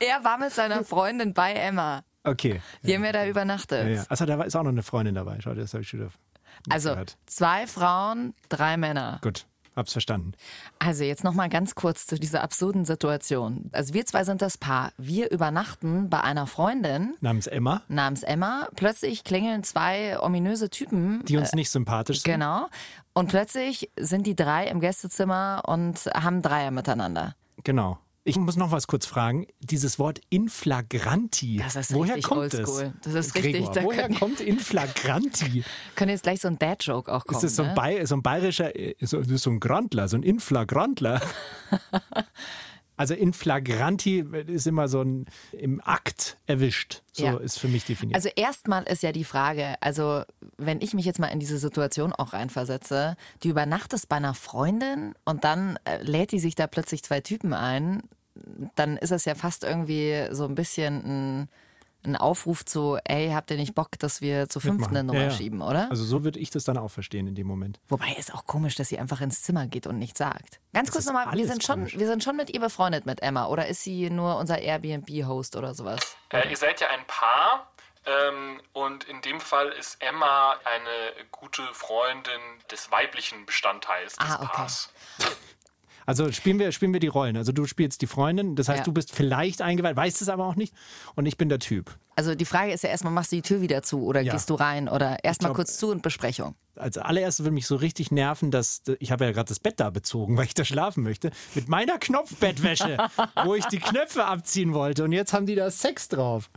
er 0.00 0.24
war 0.24 0.38
mit 0.38 0.52
seiner 0.52 0.84
Freundin 0.84 1.34
bei 1.34 1.52
Emma. 1.54 2.02
Okay. 2.24 2.60
Die 2.82 2.94
haben 2.94 3.04
ja 3.04 3.12
da 3.12 3.26
übernachtet. 3.26 3.86
Ja, 3.86 3.92
ja. 3.94 4.04
Achso, 4.08 4.26
da 4.26 4.38
war- 4.38 4.46
ist 4.46 4.56
auch 4.56 4.62
noch 4.62 4.70
eine 4.70 4.82
Freundin 4.82 5.14
dabei. 5.14 5.38
Schau, 5.42 5.54
das 5.54 5.72
habe 5.72 5.82
ich 5.82 5.88
schon 5.88 6.00
wieder 6.00 6.10
Also 6.68 6.90
gehört. 6.90 7.16
zwei 7.26 7.66
Frauen, 7.66 8.34
drei 8.50 8.76
Männer. 8.76 9.18
Gut, 9.22 9.46
hab's 9.76 9.92
verstanden. 9.92 10.32
Also 10.78 11.04
jetzt 11.04 11.24
noch 11.24 11.34
mal 11.34 11.48
ganz 11.48 11.74
kurz 11.74 12.06
zu 12.06 12.18
dieser 12.18 12.42
absurden 12.42 12.84
Situation. 12.84 13.70
Also 13.72 13.94
wir 13.94 14.04
zwei 14.06 14.24
sind 14.24 14.42
das 14.42 14.58
Paar. 14.58 14.92
Wir 14.98 15.30
übernachten 15.30 16.10
bei 16.10 16.20
einer 16.20 16.46
Freundin 16.46 17.14
Namens 17.20 17.46
Emma, 17.46 17.82
namens 17.88 18.22
Emma. 18.22 18.68
Plötzlich 18.76 19.24
klingeln 19.24 19.64
zwei 19.64 20.18
ominöse 20.20 20.70
Typen. 20.70 21.24
die 21.24 21.36
uns 21.36 21.52
nicht 21.52 21.70
sympathisch 21.70 22.22
sind. 22.22 22.32
Genau. 22.32 22.68
Und 23.12 23.28
plötzlich 23.28 23.90
sind 23.98 24.26
die 24.26 24.36
drei 24.36 24.66
im 24.66 24.80
Gästezimmer 24.80 25.62
und 25.66 26.06
haben 26.14 26.42
Dreier 26.42 26.70
miteinander. 26.70 27.34
Genau. 27.64 27.98
Ich 28.22 28.36
muss 28.36 28.56
noch 28.56 28.70
was 28.70 28.86
kurz 28.86 29.06
fragen. 29.06 29.46
Dieses 29.60 29.98
Wort 29.98 30.20
inflagranti. 30.28 31.56
Das 31.56 31.74
ist 31.74 31.94
woher 31.94 32.16
richtig 32.16 32.28
kommt 32.28 32.40
oldschool. 32.40 32.92
Das? 33.02 33.14
Das 33.14 33.26
ist 33.26 33.34
richtig, 33.34 33.54
Gregor, 33.54 33.72
da 33.72 33.82
woher 33.82 34.08
kommt 34.10 34.40
inflagranti? 34.40 35.64
Können 35.94 36.10
jetzt 36.10 36.24
gleich 36.24 36.40
so 36.40 36.48
ein 36.48 36.58
Dad-Joke 36.58 37.10
auch 37.10 37.24
kommen. 37.24 37.36
Ist 37.36 37.44
das 37.44 37.56
so 37.56 37.62
ein, 37.62 37.74
ne? 37.74 38.06
So 38.06 38.16
ein 38.16 38.22
bayerischer, 38.22 38.76
äh, 38.76 38.94
so, 39.00 39.22
so 39.22 39.50
ein 39.50 39.58
Grandler, 39.58 40.08
so 40.08 40.16
ein 40.18 40.22
Inflagrantler? 40.22 41.22
also 43.00 43.14
inflagranti 43.14 44.26
ist 44.46 44.66
immer 44.66 44.86
so 44.86 45.00
ein 45.00 45.24
im 45.52 45.80
Akt 45.82 46.36
erwischt. 46.46 47.00
So 47.12 47.24
Ja. 47.24 47.38
ist 47.38 47.58
für 47.58 47.68
mich 47.68 47.86
definiert. 47.86 48.14
Also 48.14 48.28
erstmal 48.36 48.82
ist 48.82 49.02
ja 49.02 49.10
die 49.10 49.24
Frage, 49.24 49.76
also 49.80 50.22
wenn 50.58 50.82
ich 50.82 50.92
mich 50.92 51.06
jetzt 51.06 51.18
mal 51.18 51.28
in 51.28 51.40
diese 51.40 51.56
Situation 51.56 52.12
auch 52.12 52.34
reinversetze, 52.34 53.16
du 53.42 53.48
übernachtest 53.48 54.06
bei 54.10 54.16
einer 54.16 54.34
Freundin 54.34 55.14
und 55.24 55.44
dann 55.44 55.78
äh, 55.84 56.02
lädt 56.02 56.32
die 56.32 56.40
sich 56.40 56.56
da 56.56 56.66
plötzlich 56.66 57.02
zwei 57.02 57.20
Typen 57.22 57.54
ein, 57.54 58.02
dann 58.74 58.98
ist 58.98 59.12
es 59.12 59.24
ja 59.24 59.34
fast 59.34 59.64
irgendwie 59.64 60.26
so 60.30 60.44
ein 60.44 60.54
bisschen 60.54 61.04
ein, 61.06 61.48
ein 62.04 62.16
Aufruf 62.16 62.64
zu, 62.64 62.98
ey, 63.04 63.30
habt 63.30 63.50
ihr 63.50 63.56
nicht 63.56 63.74
Bock, 63.74 63.90
dass 63.98 64.20
wir 64.20 64.48
zu 64.48 64.58
fünft 64.60 64.78
Mitmachen. 64.80 64.96
eine 64.96 65.04
Nummer 65.06 65.20
Ja, 65.20 65.26
ja. 65.26 65.30
schieben, 65.30 65.60
oder? 65.62 65.90
Also 65.90 66.04
so 66.04 66.24
würde 66.24 66.38
ich 66.38 66.50
das 66.50 66.64
dann 66.64 66.78
auch 66.78 66.90
verstehen 66.90 67.26
in 67.26 67.34
dem 67.34 67.46
Moment. 67.46 67.78
Wobei 67.88 68.12
ist 68.18 68.34
auch 68.34 68.46
komisch, 68.46 68.74
dass 68.76 68.88
sie 68.88 68.98
einfach 68.98 69.20
ins 69.20 69.42
Zimmer 69.42 69.66
geht 69.66 69.86
und 69.86 69.98
nichts 69.98 70.18
sagt. 70.18 70.60
Ganz 70.72 70.88
Das 70.88 70.94
kurz 70.94 71.06
nochmal, 71.06 71.36
wir 71.36 71.46
sind, 71.46 71.62
schon, 71.62 71.76
komisch. 71.80 71.98
wir 71.98 72.06
sind 72.06 72.24
schon 72.24 72.36
mit 72.36 72.50
ihr 72.50 72.60
befreundet, 72.60 73.04
mit 73.06 73.20
Emma, 73.22 73.46
oder 73.46 73.66
ist 73.66 73.82
sie 73.82 74.08
nur 74.10 74.36
unser 74.38 74.58
Airbnb-Host 74.58 75.56
oder 75.56 75.74
sowas? 75.74 76.00
Äh, 76.30 76.48
ihr 76.48 76.56
seid 76.56 76.80
ja 76.80 76.88
ein 76.88 77.06
Paar 77.06 77.70
ähm, 78.06 78.60
und 78.72 79.04
in 79.04 79.20
dem 79.20 79.38
Fall 79.40 79.68
ist 79.68 80.02
Emma 80.02 80.52
eine 80.64 81.26
gute 81.30 81.62
Freundin 81.74 82.40
des 82.70 82.90
weiblichen 82.90 83.44
Bestandteils 83.44 84.16
des 84.16 84.26
Ah, 84.30 84.36
okay. 84.42 84.48
Paars. 84.54 84.90
Also 86.10 86.32
spielen 86.32 86.58
wir, 86.58 86.72
spielen 86.72 86.92
wir 86.92 86.98
die 86.98 87.06
Rollen. 87.06 87.36
Also 87.36 87.52
du 87.52 87.66
spielst 87.66 88.02
die 88.02 88.08
Freundin, 88.08 88.56
das 88.56 88.68
heißt, 88.68 88.78
Ja. 88.80 88.84
du 88.84 88.92
bist 88.92 89.12
vielleicht 89.14 89.62
eingeweiht, 89.62 89.94
weißt 89.94 90.20
es 90.22 90.28
aber 90.28 90.44
auch 90.44 90.56
nicht. 90.56 90.74
Und 91.14 91.26
ich 91.26 91.36
bin 91.36 91.48
der 91.48 91.60
Typ. 91.60 91.96
Also 92.16 92.34
die 92.34 92.44
Frage 92.44 92.72
ist 92.72 92.82
ja 92.82 92.90
erstmal, 92.90 93.12
machst 93.12 93.30
du 93.30 93.36
die 93.36 93.42
Tür 93.42 93.60
wieder 93.60 93.84
zu 93.84 94.04
oder 94.04 94.20
Ja. 94.20 94.32
gehst 94.32 94.50
du 94.50 94.54
rein 94.56 94.88
oder 94.88 95.22
erstmal 95.22 95.52
kurz 95.52 95.78
zu 95.78 95.88
und 95.88 96.02
Besprechung. 96.02 96.56
Als 96.74 96.98
allererstes 96.98 97.44
würde 97.44 97.54
mich 97.54 97.68
so 97.68 97.76
richtig 97.76 98.10
nerven, 98.10 98.50
dass 98.50 98.82
ich 98.98 99.12
habe 99.12 99.24
ja 99.26 99.30
gerade 99.30 99.48
das 99.48 99.60
Bett 99.60 99.78
da 99.78 99.90
bezogen, 99.90 100.36
weil 100.36 100.46
ich 100.46 100.54
da 100.54 100.64
schlafen 100.64 101.04
möchte, 101.04 101.30
mit 101.54 101.68
meiner 101.68 101.98
Knopfbettwäsche, 101.98 102.96
wo 103.44 103.54
ich 103.54 103.66
die 103.66 103.78
Knöpfe 103.78 104.24
abziehen 104.24 104.74
wollte. 104.74 105.04
Und 105.04 105.12
jetzt 105.12 105.32
haben 105.32 105.46
die 105.46 105.54
da 105.54 105.70
Sex 105.70 106.08
drauf. 106.08 106.50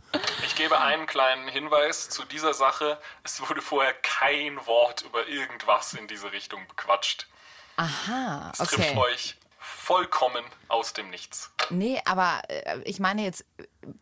Ich 0.44 0.56
gebe 0.56 0.80
einen 0.80 1.06
kleinen 1.06 1.46
Hinweis 1.46 2.08
zu 2.10 2.24
dieser 2.24 2.54
Sache. 2.54 2.98
Es 3.22 3.40
wurde 3.40 3.62
vorher 3.62 3.92
kein 4.02 4.56
Wort 4.66 5.02
über 5.08 5.28
irgendwas 5.28 5.94
in 5.94 6.08
diese 6.08 6.32
Richtung 6.32 6.60
bequatscht. 6.68 7.28
Aha, 7.76 8.52
Es 8.52 8.58
trifft 8.70 8.90
okay. 8.90 8.98
euch 8.98 9.36
vollkommen 9.84 10.42
aus 10.68 10.92
dem 10.94 11.10
Nichts. 11.10 11.50
Nee, 11.70 12.00
aber 12.06 12.40
äh, 12.48 12.78
ich 12.84 13.00
meine 13.00 13.22
jetzt, 13.22 13.44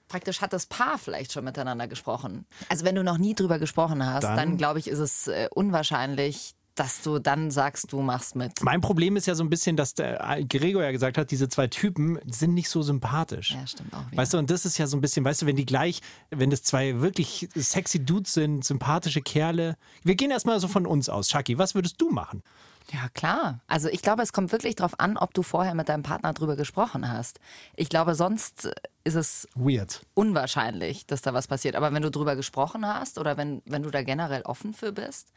praktisch 0.08 0.40
hat 0.40 0.52
das 0.52 0.66
Paar 0.66 0.98
vielleicht 0.98 1.32
schon 1.32 1.44
miteinander 1.44 1.88
gesprochen. 1.88 2.46
Also 2.68 2.84
wenn 2.84 2.94
du 2.94 3.02
noch 3.02 3.18
nie 3.18 3.34
drüber 3.34 3.58
gesprochen 3.58 4.04
hast, 4.06 4.22
Dann- 4.24 4.36
dann, 4.36 4.56
glaube 4.56 4.78
ich, 4.78 4.86
ist 4.88 4.98
es 5.00 5.26
äh, 5.28 5.48
unwahrscheinlich, 5.52 6.54
dass 6.74 7.02
du 7.02 7.18
dann 7.18 7.50
sagst, 7.50 7.92
du 7.92 8.00
machst 8.00 8.36
mit. 8.36 8.62
Mein 8.62 8.80
Problem 8.80 9.16
ist 9.16 9.26
ja 9.26 9.34
so 9.34 9.44
ein 9.44 9.50
bisschen, 9.50 9.76
dass 9.76 9.94
der 9.94 10.42
Gregor 10.48 10.82
ja 10.82 10.90
gesagt 10.90 11.18
hat, 11.18 11.30
diese 11.30 11.48
zwei 11.48 11.66
Typen 11.66 12.18
sind 12.26 12.54
nicht 12.54 12.68
so 12.68 12.82
sympathisch. 12.82 13.52
Ja, 13.52 13.66
stimmt 13.66 13.92
auch 13.94 14.06
wieder. 14.10 14.22
Weißt 14.22 14.34
du, 14.34 14.38
und 14.38 14.50
das 14.50 14.64
ist 14.64 14.78
ja 14.78 14.86
so 14.86 14.96
ein 14.96 15.00
bisschen, 15.00 15.24
weißt 15.24 15.42
du, 15.42 15.46
wenn 15.46 15.56
die 15.56 15.66
gleich, 15.66 16.00
wenn 16.30 16.50
das 16.50 16.62
zwei 16.62 17.00
wirklich 17.00 17.48
sexy 17.54 18.04
Dudes 18.04 18.32
sind, 18.32 18.64
sympathische 18.64 19.20
Kerle. 19.20 19.76
Wir 20.02 20.14
gehen 20.14 20.30
erstmal 20.30 20.60
so 20.60 20.68
von 20.68 20.86
uns 20.86 21.08
aus. 21.08 21.28
Chucky, 21.28 21.58
was 21.58 21.74
würdest 21.74 22.00
du 22.00 22.10
machen? 22.10 22.42
Ja, 22.90 23.08
klar. 23.14 23.60
Also 23.68 23.88
ich 23.88 24.02
glaube, 24.02 24.22
es 24.22 24.32
kommt 24.32 24.52
wirklich 24.52 24.74
darauf 24.74 24.98
an, 24.98 25.16
ob 25.16 25.34
du 25.34 25.42
vorher 25.42 25.74
mit 25.74 25.88
deinem 25.88 26.02
Partner 26.02 26.32
drüber 26.32 26.56
gesprochen 26.56 27.08
hast. 27.08 27.38
Ich 27.76 27.88
glaube, 27.88 28.14
sonst 28.14 28.66
äh, 28.66 28.72
ist 29.04 29.14
es 29.14 29.48
Weird. 29.54 30.04
unwahrscheinlich, 30.14 31.06
dass 31.06 31.22
da 31.22 31.32
was 31.32 31.46
passiert. 31.46 31.76
Aber 31.76 31.92
wenn 31.92 32.02
du 32.02 32.10
drüber 32.10 32.36
gesprochen 32.36 32.86
hast 32.86 33.18
oder 33.18 33.36
wenn, 33.36 33.62
wenn 33.66 33.82
du 33.82 33.90
da 33.90 34.02
generell 34.02 34.42
offen 34.42 34.74
für 34.74 34.92
bist, 34.92 35.32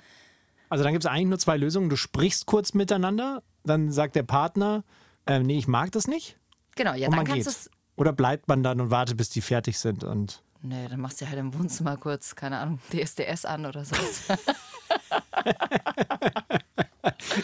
Also 0.75 0.83
dann 0.83 0.91
gibt 0.91 1.05
es 1.05 1.09
eigentlich 1.09 1.29
nur 1.29 1.39
zwei 1.39 1.55
Lösungen. 1.55 1.89
Du 1.89 1.95
sprichst 1.95 2.47
kurz 2.47 2.73
miteinander, 2.73 3.41
dann 3.63 3.93
sagt 3.93 4.17
der 4.17 4.23
Partner, 4.23 4.83
äh, 5.25 5.39
nee, 5.39 5.57
ich 5.57 5.69
mag 5.69 5.93
das 5.93 6.05
nicht. 6.05 6.37
genau, 6.75 6.93
ja, 6.93 7.07
und 7.07 7.15
dann 7.15 7.23
kannst 7.23 7.45
du 7.45 7.49
es. 7.49 7.69
Oder 7.95 8.11
bleibt 8.11 8.49
man 8.49 8.61
dann 8.61 8.81
und 8.81 8.91
wartet, 8.91 9.15
bis 9.15 9.29
die 9.29 9.39
fertig 9.39 9.79
sind 9.79 10.03
und 10.03 10.43
Nee, 10.61 10.89
dann 10.89 10.99
machst 10.99 11.21
du 11.21 11.29
halt 11.29 11.39
im 11.39 11.57
Wohnzimmer 11.57 11.95
kurz, 11.95 12.35
keine 12.35 12.57
Ahnung, 12.57 12.79
DSDS 12.91 13.45
an 13.45 13.65
oder 13.65 13.85
so. 13.85 13.95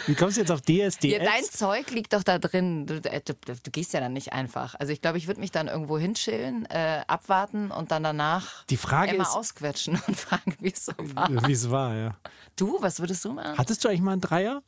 Wie 0.06 0.14
kommst 0.14 0.36
du 0.36 0.40
jetzt 0.40 0.50
auf 0.50 0.60
DSDS? 0.60 1.04
Ja, 1.04 1.18
dein 1.18 1.44
Zeug 1.44 1.90
liegt 1.90 2.12
doch 2.12 2.22
da 2.22 2.38
drin. 2.38 2.86
Du, 2.86 2.94
äh, 2.96 3.20
du, 3.24 3.34
du, 3.34 3.70
gehst 3.70 3.92
ja 3.92 4.00
dann 4.00 4.12
nicht 4.12 4.32
einfach. 4.32 4.74
Also 4.78 4.92
ich 4.92 5.00
glaube, 5.00 5.18
ich 5.18 5.26
würde 5.26 5.40
mich 5.40 5.50
dann 5.50 5.68
irgendwo 5.68 5.98
hinchillen, 5.98 6.66
äh, 6.66 7.02
abwarten 7.06 7.70
und 7.70 7.90
dann 7.90 8.02
danach 8.02 8.64
Die 8.66 8.76
Frage 8.76 9.12
Emma 9.12 9.24
ist- 9.24 9.30
ausquetschen 9.34 10.00
und 10.06 10.16
fragen, 10.18 10.56
wie 10.60 10.72
es 10.72 10.84
so 10.86 10.92
war. 10.98 11.28
Wie 11.48 11.52
es 11.52 11.70
war, 11.70 11.94
ja. 11.94 12.16
Du, 12.56 12.78
was 12.80 13.00
würdest 13.00 13.24
du 13.24 13.32
machen? 13.32 13.56
Hattest 13.58 13.84
du 13.84 13.88
eigentlich 13.88 14.00
mal 14.02 14.12
einen 14.12 14.20
Dreier? 14.20 14.62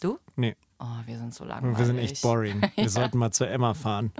Du? 0.00 0.18
Nee. 0.36 0.56
Oh, 0.82 0.86
wir 1.04 1.18
sind 1.18 1.34
so 1.34 1.44
langweilig. 1.44 1.76
Wir 1.78 1.84
sind 1.86 1.98
echt 1.98 2.22
boring. 2.22 2.62
Wir 2.76 2.88
sollten 2.88 3.18
mal 3.18 3.30
zu 3.30 3.44
Emma 3.46 3.74
fahren. 3.74 4.12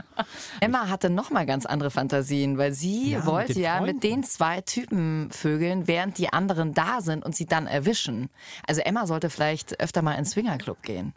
Emma 0.60 0.88
hatte 0.90 1.08
noch 1.08 1.30
mal 1.30 1.46
ganz 1.46 1.64
andere 1.64 1.90
Fantasien, 1.90 2.58
weil 2.58 2.74
sie 2.74 3.12
Ja, 3.12 3.18
mit 3.20 3.26
wollte 3.26 3.54
den 3.54 3.62
ja 3.62 3.76
Freunden. 3.78 3.94
mit 3.94 4.04
den 4.04 4.22
zwei 4.24 4.60
Typen 4.60 5.30
vögeln, 5.30 5.86
während 5.88 6.18
die 6.18 6.30
anderen 6.32 6.74
da 6.74 7.00
sind 7.00 7.24
und 7.24 7.34
sie 7.34 7.46
dann 7.46 7.66
erwischen. 7.66 8.28
Also 8.68 8.82
Emma 8.82 9.06
sollte 9.06 9.30
vielleicht 9.30 9.80
öfter 9.80 10.02
mal 10.02 10.14
ins 10.16 10.32
Swingerclub 10.32 10.82
gehen. 10.82 11.14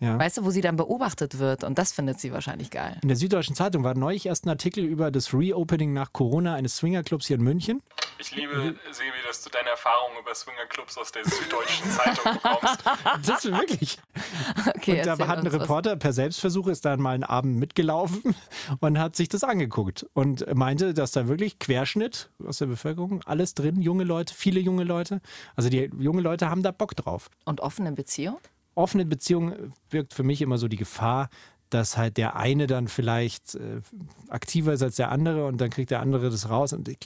Ja. 0.00 0.18
Weißt 0.18 0.38
du, 0.38 0.44
wo 0.44 0.50
sie 0.50 0.60
dann 0.60 0.76
beobachtet 0.76 1.38
wird 1.38 1.64
und 1.64 1.76
das 1.76 1.92
findet 1.92 2.20
sie 2.20 2.32
wahrscheinlich 2.32 2.70
geil. 2.70 2.98
In 3.02 3.08
der 3.08 3.16
Süddeutschen 3.16 3.56
Zeitung 3.56 3.82
war 3.82 3.94
neulich 3.94 4.26
erst 4.26 4.46
ein 4.46 4.50
Artikel 4.50 4.84
über 4.84 5.10
das 5.10 5.34
Reopening 5.34 5.92
nach 5.92 6.12
Corona 6.12 6.54
eines 6.54 6.76
Swingerclubs 6.76 7.26
hier 7.26 7.36
in 7.36 7.42
München. 7.42 7.82
Ich 8.20 8.34
liebe, 8.34 8.74
Sebi, 8.90 9.10
dass 9.26 9.42
du 9.42 9.50
deine 9.50 9.68
Erfahrungen 9.70 10.18
über 10.20 10.34
Swingerclubs 10.34 10.98
aus 10.98 11.12
der 11.12 11.24
Süddeutschen 11.24 11.90
Zeitung 11.90 12.32
bekommst. 12.42 12.84
Das 13.26 13.44
ist 13.44 13.52
wirklich. 13.52 13.98
Okay, 14.76 14.98
Und 15.00 15.06
da 15.06 15.28
hat 15.28 15.38
ein 15.38 15.46
uns 15.46 15.54
was. 15.54 15.62
Reporter 15.62 15.96
per 15.96 16.12
Selbstversuch 16.12 16.66
ist 16.68 16.84
dann 16.84 17.00
mal 17.00 17.14
einen 17.14 17.24
Abend 17.24 17.58
mitgelaufen 17.58 18.34
und 18.80 18.98
hat 18.98 19.14
sich 19.16 19.28
das 19.28 19.44
angeguckt 19.44 20.06
und 20.14 20.52
meinte, 20.54 20.94
dass 20.94 21.12
da 21.12 21.28
wirklich 21.28 21.58
Querschnitt 21.58 22.30
aus 22.44 22.58
der 22.58 22.66
Bevölkerung, 22.66 23.22
alles 23.24 23.54
drin, 23.54 23.80
junge 23.80 24.04
Leute, 24.04 24.34
viele 24.34 24.60
junge 24.60 24.84
Leute. 24.84 25.20
Also 25.56 25.70
die 25.70 25.90
junge 25.98 26.22
Leute 26.22 26.50
haben 26.50 26.62
da 26.62 26.70
Bock 26.72 26.96
drauf. 26.96 27.30
Und 27.44 27.60
offene 27.60 27.92
Beziehung? 27.92 28.38
Offene 28.78 29.04
Beziehung 29.04 29.72
birgt 29.90 30.14
für 30.14 30.22
mich 30.22 30.40
immer 30.40 30.56
so 30.56 30.68
die 30.68 30.76
Gefahr, 30.76 31.28
dass 31.70 31.96
halt 31.96 32.16
der 32.16 32.36
eine 32.36 32.66
dann 32.66 32.88
vielleicht 32.88 33.54
äh, 33.54 33.82
aktiver 34.28 34.72
ist 34.72 34.82
als 34.82 34.96
der 34.96 35.10
andere 35.10 35.46
und 35.46 35.60
dann 35.60 35.70
kriegt 35.70 35.90
der 35.90 36.00
andere 36.00 36.30
das 36.30 36.48
raus. 36.48 36.72
Und 36.72 36.88
ich, 36.88 36.98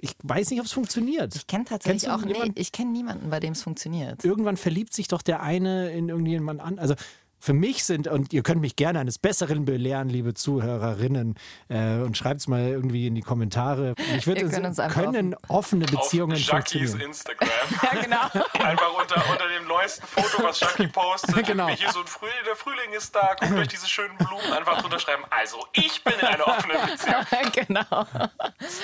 ich 0.00 0.14
weiß 0.22 0.50
nicht, 0.50 0.60
ob 0.60 0.66
es 0.66 0.72
funktioniert. 0.72 1.34
Ich 1.34 1.46
kenne 1.46 1.64
tatsächlich 1.64 2.10
auch, 2.10 2.22
nee, 2.22 2.52
ich 2.54 2.72
kenne 2.72 2.90
niemanden, 2.90 3.30
bei 3.30 3.40
dem 3.40 3.52
es 3.52 3.62
funktioniert. 3.62 4.24
Irgendwann 4.24 4.56
verliebt 4.56 4.92
sich 4.92 5.08
doch 5.08 5.22
der 5.22 5.42
eine 5.42 5.90
in 5.92 6.08
irgendjemand 6.08 6.60
an. 6.60 6.78
Also 6.78 6.94
für 7.40 7.54
mich 7.54 7.84
sind, 7.84 8.06
und 8.06 8.32
ihr 8.32 8.42
könnt 8.42 8.60
mich 8.60 8.76
gerne 8.76 9.00
eines 9.00 9.18
Besseren 9.18 9.64
belehren, 9.64 10.08
liebe 10.08 10.34
Zuhörerinnen, 10.34 11.36
äh, 11.68 11.96
und 11.96 12.16
schreibt 12.16 12.40
es 12.40 12.48
mal 12.48 12.60
irgendwie 12.60 13.06
in 13.06 13.14
die 13.14 13.22
Kommentare. 13.22 13.94
Ich 14.16 14.26
würde 14.26 14.42
Wir 14.42 14.48
können 14.50 14.74
können 14.90 15.34
offene 15.48 15.86
Beziehungen 15.86 16.32
Auf 16.32 16.38
Shakis 16.38 16.72
funktionieren. 16.90 17.10
Instagram. 17.10 17.48
Ja, 17.82 18.02
genau. 18.02 18.64
Einfach 18.64 18.92
unter, 19.00 19.16
unter 19.30 19.48
dem 19.48 19.66
neuesten 19.66 20.06
Foto, 20.06 20.42
was 20.44 20.58
Shaki 20.58 20.86
postet. 20.88 21.46
Genau. 21.50 21.68
Hier 21.68 21.90
so 21.90 22.00
ein 22.00 22.06
Frühling, 22.06 22.34
der 22.46 22.54
Frühling 22.54 22.92
ist 22.96 23.14
da, 23.14 23.34
guckt 23.40 23.52
euch 23.58 23.68
diese 23.68 23.88
schönen 23.88 24.16
Blumen 24.18 24.52
einfach 24.56 24.80
drunter 24.82 24.98
schreiben. 24.98 25.24
Also, 25.30 25.56
ich 25.72 26.04
bin 26.04 26.12
in 26.20 26.26
einer 26.26 26.46
offenen 26.46 26.76
Beziehung. 26.86 27.66
genau. 27.66 28.06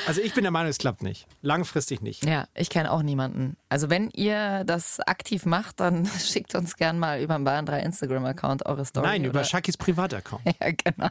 Also 0.06 0.20
ich 0.22 0.32
bin 0.34 0.42
der 0.44 0.50
Meinung, 0.50 0.70
es 0.70 0.78
klappt 0.78 1.02
nicht. 1.02 1.26
Langfristig 1.42 2.00
nicht. 2.00 2.25
Ja, 2.25 2.46
ich 2.54 2.70
kenne 2.70 2.90
auch 2.90 3.02
niemanden. 3.02 3.56
Also 3.68 3.90
wenn 3.90 4.10
ihr 4.10 4.64
das 4.64 5.00
aktiv 5.00 5.44
macht, 5.44 5.80
dann 5.80 6.06
schickt 6.06 6.54
uns 6.54 6.76
gern 6.76 6.98
mal 6.98 7.20
über 7.20 7.34
den 7.36 7.44
Bayern 7.44 7.66
3 7.66 7.80
Instagram-Account 7.80 8.45
eure 8.66 8.84
Story. 8.84 9.06
Nein, 9.06 9.24
über 9.24 9.40
oder- 9.40 9.44
Shakis 9.44 9.76
Privataccount. 9.76 10.42
Ja, 10.60 10.70
genau. 10.70 11.08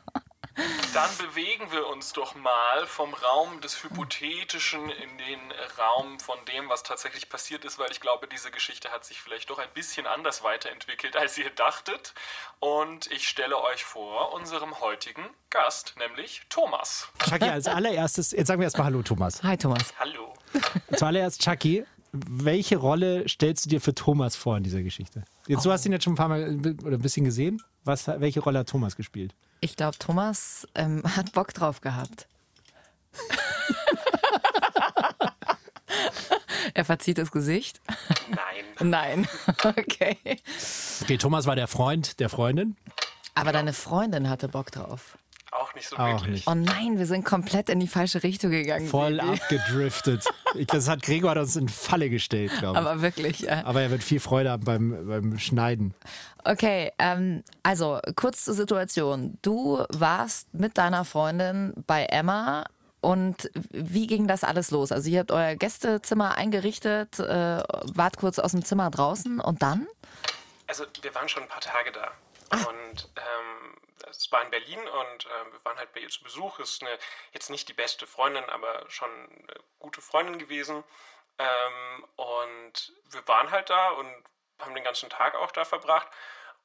Dann 0.94 1.10
bewegen 1.18 1.70
wir 1.74 1.88
uns 1.88 2.14
doch 2.14 2.34
mal 2.36 2.86
vom 2.86 3.14
Raum 3.14 3.60
des 3.60 3.84
Hypothetischen 3.84 4.90
in 4.90 5.18
den 5.18 5.40
Raum 5.78 6.18
von 6.22 6.38
dem, 6.46 6.70
was 6.70 6.82
tatsächlich 6.84 7.28
passiert 7.28 7.66
ist, 7.66 7.78
weil 7.78 7.92
ich 7.92 8.00
glaube, 8.00 8.28
diese 8.28 8.52
Geschichte 8.52 8.90
hat 8.92 9.04
sich 9.04 9.20
vielleicht 9.20 9.50
doch 9.50 9.60
ein 9.60 9.68
bisschen 9.74 10.08
anders 10.08 10.44
weiterentwickelt, 10.44 11.18
als 11.18 11.38
ihr 11.38 11.50
dachtet. 11.50 12.14
Und 12.60 13.12
ich 13.12 13.28
stelle 13.28 13.62
euch 13.66 13.84
vor 13.84 14.32
unserem 14.34 14.80
heutigen 14.80 15.26
Gast, 15.50 15.96
nämlich 16.00 16.44
Thomas. 16.50 17.10
Shaki, 17.28 17.50
als 17.50 17.68
allererstes, 17.68 18.32
jetzt 18.32 18.48
sagen 18.48 18.62
wir 18.62 18.66
erstmal 18.68 18.86
Hallo 18.86 19.02
Thomas. 19.02 19.44
Hi 19.44 19.58
Thomas. 19.58 19.94
Hallo. 20.00 20.34
Zuallererst, 20.96 21.42
Chucky, 21.42 21.86
welche 22.28 22.78
Rolle 22.78 23.28
stellst 23.28 23.66
du 23.66 23.70
dir 23.70 23.82
für 23.82 23.94
Thomas 23.96 24.36
vor 24.36 24.58
in 24.58 24.64
dieser 24.64 24.84
Geschichte? 24.84 25.24
Jetzt, 25.48 25.66
Du 25.66 25.72
hast 25.72 25.86
ihn 25.86 25.92
jetzt 25.92 26.04
schon 26.04 26.14
ein 26.14 26.18
paar 26.18 26.30
Mal 26.30 26.58
oder 26.84 26.98
ein 26.98 27.02
bisschen 27.02 27.26
gesehen. 27.26 27.62
Was, 27.84 28.08
welche 28.08 28.40
Rolle 28.40 28.60
hat 28.60 28.70
Thomas 28.70 28.96
gespielt? 28.96 29.36
Ich 29.62 29.76
glaube, 29.76 29.98
Thomas 29.98 30.68
ähm, 30.76 31.04
hat 31.04 31.34
Bock 31.34 31.54
drauf 31.54 31.82
gehabt. 31.82 32.28
er 36.74 36.86
verzieht 36.86 37.18
das 37.18 37.32
Gesicht. 37.32 37.82
Nein. 38.30 38.66
Nein. 38.90 39.28
Okay. 39.64 40.18
Okay, 41.02 41.18
Thomas 41.18 41.46
war 41.46 41.56
der 41.56 41.68
Freund 41.68 42.20
der 42.20 42.30
Freundin. 42.30 42.76
Aber 43.34 43.52
deine 43.52 43.74
Freundin 43.74 44.30
hatte 44.30 44.48
Bock 44.48 44.72
drauf. 44.72 45.18
Auch 45.76 45.78
nicht 45.78 45.90
so 45.90 45.98
Auch 45.98 46.08
wirklich. 46.08 46.32
nicht. 46.32 46.48
Oh 46.48 46.54
nein, 46.54 46.98
wir 46.98 47.06
sind 47.06 47.26
komplett 47.26 47.70
in 47.70 47.80
die 47.80 47.88
falsche 47.88 48.24
Richtung 48.24 48.52
gegangen. 48.52 48.88
Voll 48.88 49.16
Sebi. 49.16 49.28
abgedriftet. 49.28 50.26
Ich, 50.56 50.68
das 50.68 50.88
hat 50.88 51.02
Gregor 51.02 51.36
uns 51.36 51.56
in 51.58 51.68
Falle 51.68 52.10
gestellt, 52.10 52.52
glaube 52.60 52.80
ich. 52.80 52.86
Aber 52.86 53.02
wirklich, 53.02 53.40
ja. 53.42 53.66
Aber 53.66 53.82
er 53.82 53.92
wird 53.92 54.04
viel 54.04 54.20
Freude 54.22 54.52
haben 54.52 54.64
beim, 54.64 55.08
beim 55.08 55.38
Schneiden. 55.38 55.94
Okay, 56.46 56.92
ähm, 56.98 57.44
also 57.64 58.00
kurz 58.16 58.46
zur 58.46 58.54
Situation. 58.54 59.38
Du 59.42 59.84
warst 59.90 60.54
mit 60.54 60.78
deiner 60.78 61.04
Freundin 61.04 61.74
bei 61.88 62.06
Emma 62.06 62.66
und 63.02 63.50
wie 63.72 64.08
ging 64.08 64.28
das 64.28 64.44
alles 64.44 64.72
los? 64.72 64.92
Also 64.92 65.10
ihr 65.10 65.20
habt 65.20 65.32
euer 65.32 65.56
Gästezimmer 65.56 66.38
eingerichtet, 66.38 67.20
äh, 67.20 67.64
wart 67.94 68.18
kurz 68.18 68.40
aus 68.40 68.52
dem 68.52 68.64
Zimmer 68.64 68.90
draußen 68.92 69.40
und 69.42 69.62
dann? 69.62 69.88
Also 70.68 70.86
wir 71.02 71.14
waren 71.14 71.28
schon 71.28 71.44
ein 71.44 71.50
paar 71.50 71.62
Tage 71.62 71.92
da. 71.92 72.12
Und 72.52 73.10
ähm, 73.18 73.76
es 74.18 74.32
war 74.32 74.42
in 74.42 74.52
Berlin 74.52 74.88
und 74.88 75.26
ähm, 75.26 75.52
wir 75.52 75.66
waren 75.66 75.78
halt 75.78 75.94
bei 75.94 76.02
ihr 76.02 76.10
zu 76.10 76.24
Besuch. 76.24 76.60
Ist 76.60 76.82
eine, 76.82 76.98
jetzt 77.32 77.50
nicht 77.50 77.68
die 77.68 77.74
beste 77.74 78.08
Freundin, 78.08 78.50
aber 78.50 78.90
schon 78.90 79.10
eine 79.10 79.60
gute 79.80 80.02
Freundin 80.02 80.40
gewesen. 80.40 80.84
Ähm, 81.38 82.08
und 82.16 82.94
wir 83.10 83.28
waren 83.28 83.52
halt 83.52 83.70
da 83.70 83.90
und 83.90 84.24
haben 84.60 84.76
den 84.76 84.84
ganzen 84.84 85.10
Tag 85.10 85.36
auch 85.36 85.52
da 85.52 85.66
verbracht. 85.66 86.08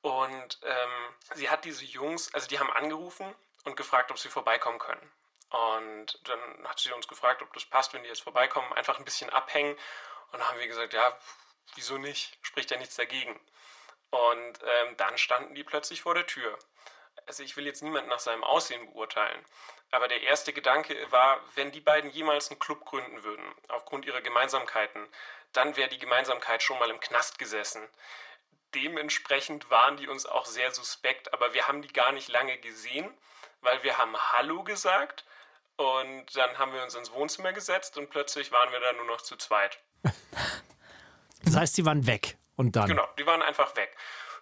Und 0.03 0.61
ähm, 0.63 1.15
sie 1.35 1.51
hat 1.51 1.65
diese 1.65 1.85
Jungs, 1.85 2.33
also 2.35 2.49
die 2.49 2.59
haben 2.59 2.71
angerufen 2.71 3.35
und 3.65 3.77
gefragt, 3.77 4.11
ob 4.11 4.19
sie 4.19 4.29
vorbeikommen 4.29 4.79
können. 4.79 5.13
Und 5.51 6.29
dann 6.29 6.69
hat 6.69 6.79
sie 6.79 6.93
uns 6.93 7.09
gefragt, 7.09 7.43
ob 7.43 7.53
das 7.53 7.65
passt, 7.65 7.93
wenn 7.93 8.03
die 8.03 8.09
jetzt 8.09 8.23
vorbeikommen, 8.23 8.73
einfach 8.73 8.99
ein 8.99 9.05
bisschen 9.05 9.31
abhängen. 9.31 9.75
Und 10.31 10.39
dann 10.39 10.49
haben 10.49 10.59
wir 10.59 10.69
gesagt, 10.69 10.95
ja, 10.95 11.19
wieso 11.75 11.99
nicht? 11.99 12.39
Spricht 12.43 12.71
ja 12.71 12.77
nichts 12.77 12.97
dagegen. 12.97 13.39
Und 14.11 14.59
ähm, 14.65 14.97
dann 14.97 15.19
standen 15.19 15.55
die 15.55 15.65
plötzlich 15.65 16.03
vor 16.03 16.15
der 16.15 16.27
Tür. 16.27 16.59
Also 17.31 17.45
ich 17.45 17.57
will 17.57 17.65
jetzt 17.65 17.81
niemanden 17.81 18.11
nach 18.11 18.19
seinem 18.19 18.43
Aussehen 18.43 18.93
beurteilen, 18.93 19.45
aber 19.93 20.09
der 20.09 20.21
erste 20.23 20.53
Gedanke 20.53 20.97
war, 21.13 21.39
wenn 21.55 21.71
die 21.71 21.79
beiden 21.79 22.11
jemals 22.11 22.51
einen 22.51 22.59
Club 22.59 22.85
gründen 22.85 23.23
würden, 23.23 23.45
aufgrund 23.69 24.05
ihrer 24.05 24.21
Gemeinsamkeiten, 24.21 25.07
dann 25.53 25.77
wäre 25.77 25.89
die 25.89 26.01
Gemeinsamkeit 26.01 26.61
schon 26.61 26.77
mal 26.81 26.91
im 26.91 26.99
Knast 26.99 27.39
gesessen. 27.39 27.87
Dementsprechend 28.75 29.71
waren 29.71 29.97
die 29.97 30.09
uns 30.09 30.27
auch 30.27 30.45
sehr 30.45 30.73
suspekt, 30.73 31.33
aber 31.33 31.55
wir 31.55 31.69
haben 31.69 31.83
die 31.83 31.93
gar 31.93 32.11
nicht 32.11 32.29
lange 32.31 32.59
gesehen, 32.59 33.09
weil 33.61 33.81
wir 33.85 33.97
haben 33.97 34.17
Hallo 34.33 34.65
gesagt 34.65 35.25
und 35.77 36.37
dann 36.37 36.59
haben 36.59 36.73
wir 36.73 36.83
uns 36.83 36.97
ins 36.97 37.13
Wohnzimmer 37.13 37.53
gesetzt 37.53 37.97
und 37.97 38.11
plötzlich 38.11 38.51
waren 38.51 38.73
wir 38.73 38.81
da 38.81 38.93
nur 38.95 39.07
noch 39.07 39.21
zu 39.21 39.37
zweit. 39.37 39.79
Das 41.43 41.57
heißt, 41.57 41.75
sie 41.75 41.87
waren 41.87 42.07
weg. 42.07 42.37
Und 42.57 42.77
dann? 42.77 42.87
Genau, 42.87 43.09
die 43.19 43.25
waren 43.25 43.41
einfach 43.41 43.75
weg. 43.75 43.97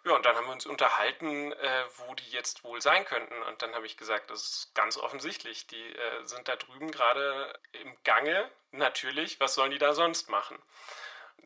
Ja, 0.09 0.15
und 0.15 0.25
dann 0.25 0.37
haben 0.37 0.47
wir 0.47 0.55
uns 0.55 0.65
unterhalten, 0.65 1.53
äh, 1.53 1.85
wo 1.99 2.15
die 2.15 2.31
jetzt 2.31 2.65
wohl 2.65 2.81
sein 2.81 3.05
könnten. 3.05 3.43
Und 3.43 3.61
dann 3.61 3.75
habe 3.75 3.85
ich 3.85 3.99
gesagt, 3.99 4.31
das 4.31 4.43
ist 4.43 4.75
ganz 4.75 4.97
offensichtlich. 4.97 5.67
Die 5.67 5.93
äh, 5.95 6.25
sind 6.25 6.49
da 6.49 6.57
drüben 6.57 6.91
gerade 6.91 7.53
im 7.73 7.95
Gange. 8.05 8.51
Natürlich, 8.71 9.39
was 9.39 9.55
sollen 9.55 9.71
die 9.71 9.77
da 9.77 9.93
sonst 9.93 10.31
machen? 10.31 10.59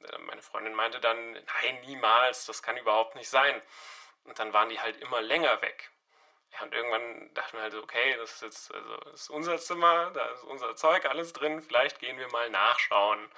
Äh, 0.04 0.18
meine 0.18 0.42
Freundin 0.42 0.74
meinte 0.74 1.00
dann, 1.00 1.32
nein, 1.32 1.80
niemals, 1.86 2.46
das 2.46 2.62
kann 2.62 2.76
überhaupt 2.76 3.16
nicht 3.16 3.28
sein. 3.28 3.60
Und 4.22 4.38
dann 4.38 4.52
waren 4.52 4.68
die 4.68 4.78
halt 4.80 4.96
immer 4.98 5.20
länger 5.20 5.60
weg. 5.60 5.90
Ja, 6.52 6.62
und 6.62 6.72
irgendwann 6.72 7.34
dachten 7.34 7.56
wir 7.56 7.62
halt 7.62 7.74
okay, 7.74 8.14
das 8.16 8.34
ist 8.34 8.42
jetzt 8.42 8.74
also, 8.74 8.96
das 8.98 9.22
ist 9.22 9.30
unser 9.30 9.58
Zimmer, 9.58 10.12
da 10.12 10.24
ist 10.26 10.44
unser 10.44 10.76
Zeug 10.76 11.04
alles 11.06 11.32
drin, 11.32 11.62
vielleicht 11.62 11.98
gehen 11.98 12.18
wir 12.18 12.30
mal 12.30 12.48
nachschauen. 12.50 13.28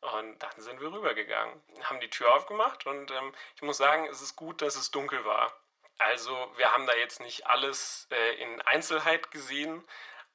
Und 0.00 0.38
dann 0.38 0.50
sind 0.58 0.80
wir 0.80 0.92
rübergegangen, 0.92 1.60
haben 1.82 2.00
die 2.00 2.10
Tür 2.10 2.34
aufgemacht 2.34 2.86
und 2.86 3.10
ähm, 3.10 3.32
ich 3.56 3.62
muss 3.62 3.78
sagen, 3.78 4.06
es 4.10 4.20
ist 4.20 4.36
gut, 4.36 4.62
dass 4.62 4.76
es 4.76 4.90
dunkel 4.90 5.24
war. 5.24 5.52
Also 5.98 6.30
wir 6.56 6.72
haben 6.72 6.86
da 6.86 6.94
jetzt 6.94 7.20
nicht 7.20 7.46
alles 7.46 8.06
äh, 8.10 8.42
in 8.42 8.60
Einzelheit 8.62 9.30
gesehen, 9.30 9.82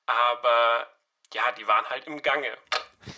aber 0.08 0.88
ja, 1.34 1.44
die 1.58 1.68
waren 1.68 1.86
halt 1.86 2.08
im 2.08 2.22
Gange. 2.22 2.58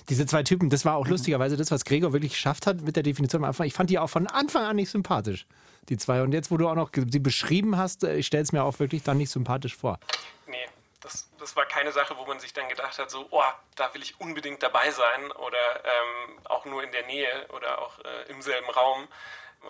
Diese 0.10 0.26
zwei 0.26 0.44
Typen, 0.44 0.70
das 0.70 0.86
war 0.86 0.96
auch 0.96 1.08
lustigerweise 1.08 1.58
das, 1.58 1.72
was 1.72 1.86
Gregor 1.86 2.14
wirklich 2.14 2.34
geschafft 2.34 2.68
hat 2.68 2.82
mit 2.82 2.96
der 2.96 3.04
Definition 3.04 3.44
am 3.44 3.50
Anfang. 3.50 3.66
Ich 3.66 3.74
fand 3.74 3.90
die 3.90 4.00
auch 4.00 4.10
von 4.10 4.28
Anfang 4.28 4.64
an 4.64 4.76
nicht 4.76 4.90
sympathisch, 4.90 5.46
die 5.90 5.98
zwei. 5.98 6.22
Und 6.22 6.34
jetzt, 6.34 6.52
wo 6.52 6.58
du 6.58 6.68
auch 6.68 6.76
noch 6.76 6.92
sie 6.94 7.20
beschrieben 7.20 7.78
hast, 7.78 8.04
äh, 8.04 8.16
ich 8.16 8.28
stelle 8.28 8.44
es 8.44 8.52
mir 8.52 8.64
auch 8.64 8.80
wirklich 8.80 9.04
dann 9.04 9.18
nicht 9.18 9.32
sympathisch 9.32 9.76
vor. 9.76 10.00
Nee, 10.48 10.63
das, 11.04 11.30
das 11.38 11.56
war 11.56 11.66
keine 11.66 11.92
Sache, 11.92 12.18
wo 12.18 12.26
man 12.26 12.40
sich 12.40 12.54
dann 12.54 12.70
gedacht 12.70 12.98
hat, 12.98 13.12
so, 13.12 13.28
oh, 13.30 13.44
da 13.76 13.94
will 13.94 14.02
ich 14.02 14.20
unbedingt 14.20 14.64
dabei 14.64 14.90
sein 14.92 15.32
oder 15.34 15.84
ähm, 15.84 16.40
auch 16.46 16.66
nur 16.66 16.84
in 16.84 16.92
der 16.92 17.06
Nähe 17.06 17.48
oder 17.50 17.80
auch 17.80 18.00
äh, 18.00 18.30
im 18.30 18.42
selben 18.42 18.70
Raum. 18.70 19.08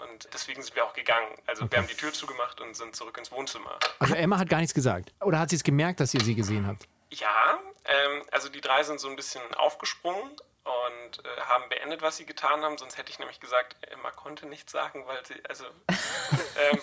Und 0.04 0.30
deswegen 0.34 0.62
sind 0.62 0.76
wir 0.76 0.86
auch 0.86 0.94
gegangen. 0.94 1.28
Also 1.46 1.70
wir 1.70 1.78
haben 1.78 1.88
die 1.88 1.96
Tür 1.96 2.14
zugemacht 2.14 2.62
und 2.62 2.76
sind 2.76 2.96
zurück 2.96 3.18
ins 3.18 3.32
Wohnzimmer. 3.32 3.78
Also 4.00 4.16
Emma 4.16 4.40
hat 4.40 4.50
gar 4.50 4.58
nichts 4.60 4.74
gesagt. 4.74 5.14
Oder 5.22 5.40
hat 5.40 5.50
sie 5.50 5.56
es 5.56 5.64
gemerkt, 5.64 6.00
dass 6.00 6.14
ihr 6.14 6.22
sie 6.22 6.36
gesehen 6.36 6.66
habt? 6.66 6.88
Ja, 7.10 7.60
ähm, 7.86 8.24
also 8.32 8.50
die 8.50 8.62
drei 8.62 8.84
sind 8.84 9.00
so 9.00 9.08
ein 9.08 9.16
bisschen 9.16 9.42
aufgesprungen 9.56 10.32
und 10.64 11.26
äh, 11.26 11.42
haben 11.42 11.68
beendet, 11.70 12.02
was 12.02 12.18
sie 12.18 12.26
getan 12.26 12.62
haben. 12.64 12.78
Sonst 12.78 12.98
hätte 12.98 13.12
ich 13.12 13.20
nämlich 13.20 13.40
gesagt, 13.40 13.76
Emma 13.92 14.12
konnte 14.12 14.48
nichts 14.48 14.72
sagen, 14.72 15.06
weil 15.06 15.26
sie, 15.26 15.36
also. 15.48 15.66
ähm, 16.72 16.80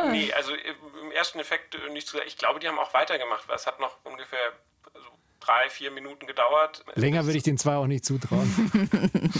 nee, 0.10 0.32
also 0.32 0.54
im 0.54 0.76
ersten 1.16 1.40
Effekt 1.40 1.74
äh, 1.74 1.88
nicht 1.90 2.06
zu 2.06 2.20
Ich 2.22 2.38
glaube, 2.38 2.60
die 2.60 2.68
haben 2.68 2.78
auch 2.78 2.94
weitergemacht, 2.94 3.48
weil 3.48 3.56
es 3.56 3.66
hat 3.66 3.80
noch 3.80 3.96
ungefähr 4.04 4.52
also, 4.94 5.08
drei, 5.40 5.68
vier 5.70 5.90
Minuten 5.90 6.26
gedauert. 6.26 6.84
Länger 6.94 7.24
würde 7.24 7.38
ich 7.38 7.44
den 7.44 7.58
zwei 7.58 7.74
auch 7.74 7.86
nicht 7.86 8.04
zutrauen. 8.04 8.70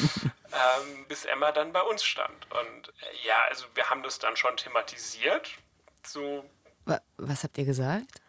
ähm, 0.52 1.06
bis 1.08 1.24
Emma 1.24 1.52
dann 1.52 1.72
bei 1.72 1.82
uns 1.82 2.04
stand. 2.04 2.50
Und 2.52 2.88
äh, 2.88 3.26
ja, 3.26 3.42
also 3.48 3.66
wir 3.74 3.88
haben 3.90 4.02
das 4.02 4.18
dann 4.18 4.36
schon 4.36 4.56
thematisiert. 4.56 5.50
So, 6.04 6.48
Wa- 6.84 7.00
Was 7.16 7.44
habt 7.44 7.58
ihr 7.58 7.64
gesagt? 7.64 8.20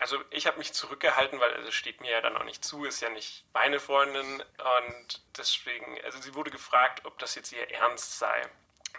also 0.00 0.18
ich 0.30 0.46
habe 0.46 0.58
mich 0.58 0.72
zurückgehalten, 0.72 1.40
weil 1.40 1.50
es 1.66 1.74
steht 1.74 2.00
mir 2.00 2.10
ja 2.10 2.20
dann 2.20 2.36
auch 2.36 2.44
nicht 2.44 2.64
zu, 2.64 2.84
ist 2.84 3.00
ja 3.00 3.08
nicht 3.10 3.44
meine 3.52 3.80
Freundin. 3.80 4.42
Und 4.42 5.22
deswegen, 5.38 5.98
also 6.04 6.20
sie 6.20 6.34
wurde 6.34 6.50
gefragt, 6.50 7.04
ob 7.04 7.18
das 7.18 7.34
jetzt 7.36 7.52
ihr 7.52 7.70
Ernst 7.70 8.18
sei. 8.18 8.42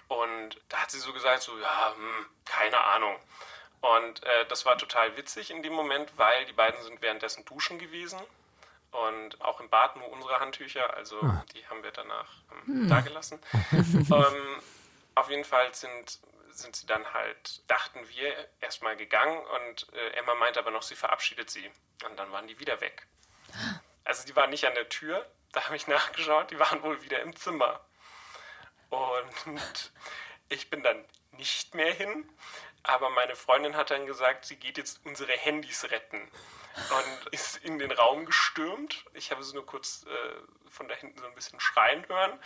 Und 0.08 0.62
da 0.70 0.78
hat 0.78 0.92
sie 0.92 1.00
so 1.00 1.14
gesagt, 1.14 1.42
so, 1.42 1.58
ja, 1.60 1.94
hm, 1.96 2.26
keine 2.46 2.84
Ahnung. 2.84 3.18
Und 3.82 4.24
äh, 4.24 4.46
das 4.48 4.66
war 4.66 4.78
total 4.78 5.16
witzig 5.18 5.52
in 5.52 5.62
dem 5.62 5.74
Moment, 5.74 6.18
weil 6.18 6.46
die 6.46 6.54
beiden 6.54 6.82
sind 6.84 7.02
währenddessen 7.02 7.46
duschen 7.46 7.80
gewesen. 7.80 8.20
Und 8.92 9.42
auch 9.42 9.60
im 9.60 9.70
Bad 9.70 9.98
nur 9.98 10.10
unsere 10.10 10.40
Handtücher, 10.40 10.94
also 10.96 11.20
die 11.54 11.68
haben 11.68 11.84
wir 11.84 11.92
danach 11.92 12.32
ähm, 12.68 12.88
da 12.88 13.02
gelassen. 13.02 13.40
ähm, 13.74 14.62
auf 15.16 15.30
jeden 15.30 15.44
Fall 15.44 15.74
sind, 15.74 16.20
sind 16.52 16.76
sie 16.76 16.88
dann 16.88 17.14
halt, 17.14 17.62
dachten 17.68 18.08
wir, 18.08 18.34
erstmal 18.62 18.96
gegangen 18.96 19.38
und 19.38 19.94
äh, 19.94 20.12
Emma 20.12 20.36
meinte 20.36 20.60
aber 20.60 20.72
noch, 20.72 20.82
sie 20.82 20.96
verabschiedet 20.96 21.50
sie. 21.50 21.70
Und 22.06 22.18
dann 22.18 22.32
waren 22.32 22.48
die 22.48 22.58
wieder 22.60 22.80
weg. 22.80 23.06
Also 24.06 24.26
die 24.26 24.36
waren 24.36 24.50
nicht 24.50 24.66
an 24.66 24.76
der 24.76 24.88
Tür, 24.88 25.26
da 25.52 25.66
habe 25.66 25.76
ich 25.76 25.88
nachgeschaut, 25.88 26.52
die 26.52 26.60
waren 26.60 26.82
wohl 26.84 27.02
wieder 27.04 27.22
im 27.22 27.36
Zimmer. 27.36 27.82
Und 28.90 29.92
Ich 30.50 30.70
bin 30.70 30.84
dann 30.84 31.04
nicht 31.32 31.74
mehr 31.74 31.92
hin, 31.92 32.30
aber 32.84 33.10
meine 33.10 33.36
Freundin 33.36 33.76
hat 33.76 33.90
dann 33.90 34.06
gesagt, 34.06 34.46
sie 34.46 34.58
geht 34.58 34.78
jetzt 34.78 35.02
unsere 35.04 35.32
Handys 35.32 35.90
retten 35.90 36.22
und 36.22 37.34
ist 37.34 37.58
in 37.58 37.80
den 37.80 37.92
Raum 37.92 38.26
gestürmt. 38.26 39.06
Ich 39.14 39.32
habe 39.32 39.44
sie 39.44 39.56
nur 39.56 39.66
kurz 39.66 40.06
äh, 40.08 40.70
von 40.70 40.88
da 40.88 40.94
hinten 40.96 41.18
so 41.18 41.26
ein 41.26 41.34
bisschen 41.34 41.60
schreien 41.60 42.08
hören 42.08 42.40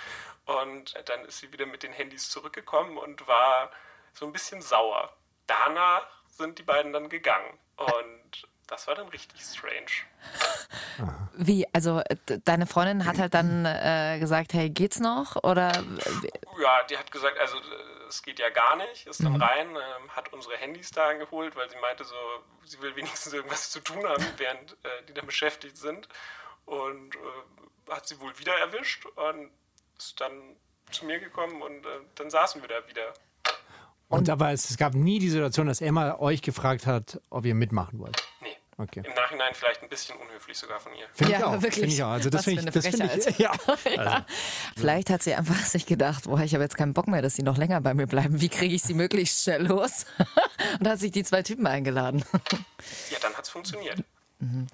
und 0.46 0.96
dann 1.10 1.26
ist 1.26 1.40
sie 1.40 1.52
wieder 1.52 1.66
mit 1.66 1.84
den 1.84 1.92
Handys 1.92 2.30
zurückgekommen 2.30 2.98
und 2.98 3.28
war 3.28 3.70
so 4.14 4.26
ein 4.26 4.32
bisschen 4.32 4.62
sauer. 4.62 5.14
Danach 5.46 6.08
sind 6.28 6.58
die 6.58 6.64
beiden 6.64 6.94
dann 6.94 7.10
gegangen 7.10 7.60
und 7.76 8.19
das 8.70 8.88
war 8.88 8.96
dann 8.96 9.08
richtig 9.08 9.42
strange. 9.42 9.92
Wie? 11.34 11.66
Also 11.74 12.02
deine 12.46 12.68
Freundin 12.68 13.06
hat 13.06 13.18
halt 13.18 13.34
dann 13.34 13.66
äh, 13.66 14.18
gesagt, 14.20 14.54
hey, 14.54 14.70
geht's 14.70 15.00
noch? 15.00 15.44
Oder 15.44 15.84
Ja, 16.62 16.84
die 16.90 16.98
hat 16.98 17.12
gesagt, 17.12 17.38
also 17.40 17.58
äh, 17.58 18.08
es 18.08 18.22
geht 18.22 18.40
ja 18.40 18.50
gar 18.50 18.76
nicht, 18.76 19.08
ist 19.08 19.24
dann 19.24 19.42
rein, 19.42 19.70
ähm, 19.70 20.10
hat 20.16 20.32
unsere 20.34 20.56
Handys 20.58 20.92
da 20.92 21.14
geholt, 21.14 21.56
weil 21.56 21.70
sie 21.70 21.78
meinte 21.82 22.04
so, 22.04 22.16
sie 22.64 22.80
will 22.82 22.96
wenigstens 22.96 23.34
irgendwas 23.34 23.72
zu 23.72 23.80
tun 23.80 24.06
haben, 24.06 24.24
während 24.38 24.74
äh, 24.84 25.04
die 25.08 25.14
da 25.14 25.22
beschäftigt 25.24 25.78
sind. 25.78 26.08
Und 26.66 27.16
äh, 27.16 27.92
hat 27.92 28.08
sie 28.08 28.20
wohl 28.20 28.38
wieder 28.38 28.54
erwischt 28.54 29.06
und 29.06 29.50
ist 29.98 30.22
dann 30.22 30.56
zu 30.92 31.06
mir 31.06 31.20
gekommen 31.20 31.62
und 31.64 31.86
äh, 31.86 31.90
dann 32.16 32.30
saßen 32.30 32.62
wir 32.62 32.70
da 32.70 32.88
wieder. 32.88 33.14
Und 34.10 34.30
aber 34.30 34.52
es, 34.52 34.70
es 34.70 34.78
gab 34.78 34.94
nie 34.94 35.20
die 35.20 35.30
Situation, 35.30 35.68
dass 35.68 35.82
Emma 35.82 36.20
euch 36.20 36.42
gefragt 36.44 36.86
hat, 36.86 37.20
ob 37.30 37.46
ihr 37.46 37.56
mitmachen 37.56 38.00
wollt. 38.00 38.29
Okay. 38.82 39.02
Im 39.06 39.14
Nachhinein 39.14 39.54
vielleicht 39.54 39.84
ein 39.84 39.90
bisschen 39.90 40.16
unhöflich 40.16 40.58
sogar 40.58 40.80
von 40.80 40.94
ihr. 40.96 41.06
Finde 41.14 41.34
ich 41.34 41.40
Ja, 41.40 41.48
auch. 41.48 41.52
wirklich. 41.62 41.74
Finde 41.76 41.88
ich 41.96 42.02
auch. 42.04 42.12
Also 42.12 42.30
das 42.30 42.46
finde 42.46 42.62
ich, 42.62 42.68
eine 42.68 42.72
das 42.72 42.88
finde 42.88 43.06
ich, 43.14 43.24
Frechheit. 43.36 43.40
ja. 43.98 44.06
Also, 44.06 44.26
vielleicht 44.78 45.10
hat 45.10 45.22
sie 45.22 45.34
einfach 45.36 45.56
sich 45.66 45.86
gedacht, 45.86 46.24
boah, 46.24 46.40
ich 46.40 46.54
habe 46.54 46.64
jetzt 46.64 46.78
keinen 46.78 46.94
Bock 46.94 47.08
mehr, 47.10 47.22
dass 47.22 47.36
sie 47.36 47.44
noch 47.44 47.58
länger 47.58 47.82
bei 47.82 47.94
mir 47.94 48.08
bleiben. 48.08 48.40
Wie 48.40 48.48
kriege 48.48 48.74
ich 48.74 48.82
sie 48.82 48.94
möglichst 48.94 49.44
schnell 49.44 49.68
los? 49.68 50.06
Und 50.80 50.88
hat 50.88 51.00
sich 51.00 51.12
die 51.12 51.24
zwei 51.26 51.44
Typen 51.44 51.68
eingeladen. 51.68 52.24
Ja, 53.10 53.18
dann 53.22 53.34
hat 53.34 53.44
es 53.44 53.50
funktioniert. 53.50 54.02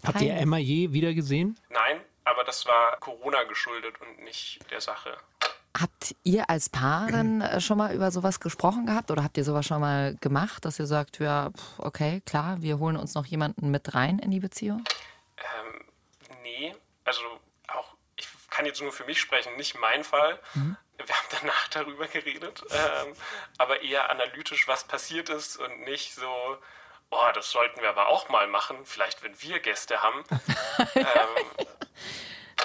habt 0.05 0.21
ihr 0.21 0.35
Emma 0.35 0.57
je 0.59 0.91
wieder 0.93 1.13
gesehen? 1.15 1.57
Nein, 1.69 1.99
aber 2.25 2.43
das 2.43 2.65
war 2.67 2.97
Corona 2.99 3.43
geschuldet 3.45 3.95
und 4.01 4.23
nicht 4.23 4.59
der 4.69 4.81
Sache. 4.81 5.17
Habt 5.77 6.15
ihr 6.23 6.49
als 6.49 6.69
Paar 6.69 7.11
dann 7.11 7.41
äh, 7.41 7.59
schon 7.59 7.77
mal 7.77 7.93
über 7.93 8.11
sowas 8.11 8.39
gesprochen 8.39 8.85
gehabt 8.85 9.11
oder 9.11 9.23
habt 9.23 9.37
ihr 9.37 9.43
sowas 9.43 9.65
schon 9.65 9.81
mal 9.81 10.15
gemacht, 10.21 10.63
dass 10.65 10.79
ihr 10.79 10.85
sagt, 10.85 11.19
ja, 11.19 11.51
okay, 11.77 12.21
klar, 12.25 12.61
wir 12.61 12.79
holen 12.79 12.97
uns 12.97 13.13
noch 13.13 13.25
jemanden 13.25 13.71
mit 13.71 13.93
rein 13.93 14.19
in 14.19 14.31
die 14.31 14.39
Beziehung? 14.39 14.83
Ähm, 15.37 15.85
nee, 16.43 16.75
also 17.03 17.21
auch, 17.67 17.95
ich 18.15 18.27
kann 18.49 18.65
jetzt 18.65 18.81
nur 18.81 18.91
für 18.91 19.05
mich 19.05 19.19
sprechen, 19.19 19.55
nicht 19.57 19.77
mein 19.79 20.03
Fall. 20.03 20.39
Wir 20.97 21.15
haben 21.15 21.27
danach 21.41 21.67
darüber 21.69 22.07
geredet, 22.07 22.63
ähm, 22.71 23.13
aber 23.57 23.81
eher 23.81 24.09
analytisch, 24.09 24.67
was 24.67 24.85
passiert 24.85 25.29
ist 25.29 25.57
und 25.57 25.81
nicht 25.81 26.15
so, 26.15 26.57
oh, 27.09 27.31
das 27.33 27.51
sollten 27.51 27.81
wir 27.81 27.89
aber 27.89 28.07
auch 28.07 28.29
mal 28.29 28.47
machen, 28.47 28.77
vielleicht 28.85 29.23
wenn 29.23 29.39
wir 29.41 29.59
Gäste 29.59 30.01
haben. 30.01 30.23
ähm, 30.95 31.67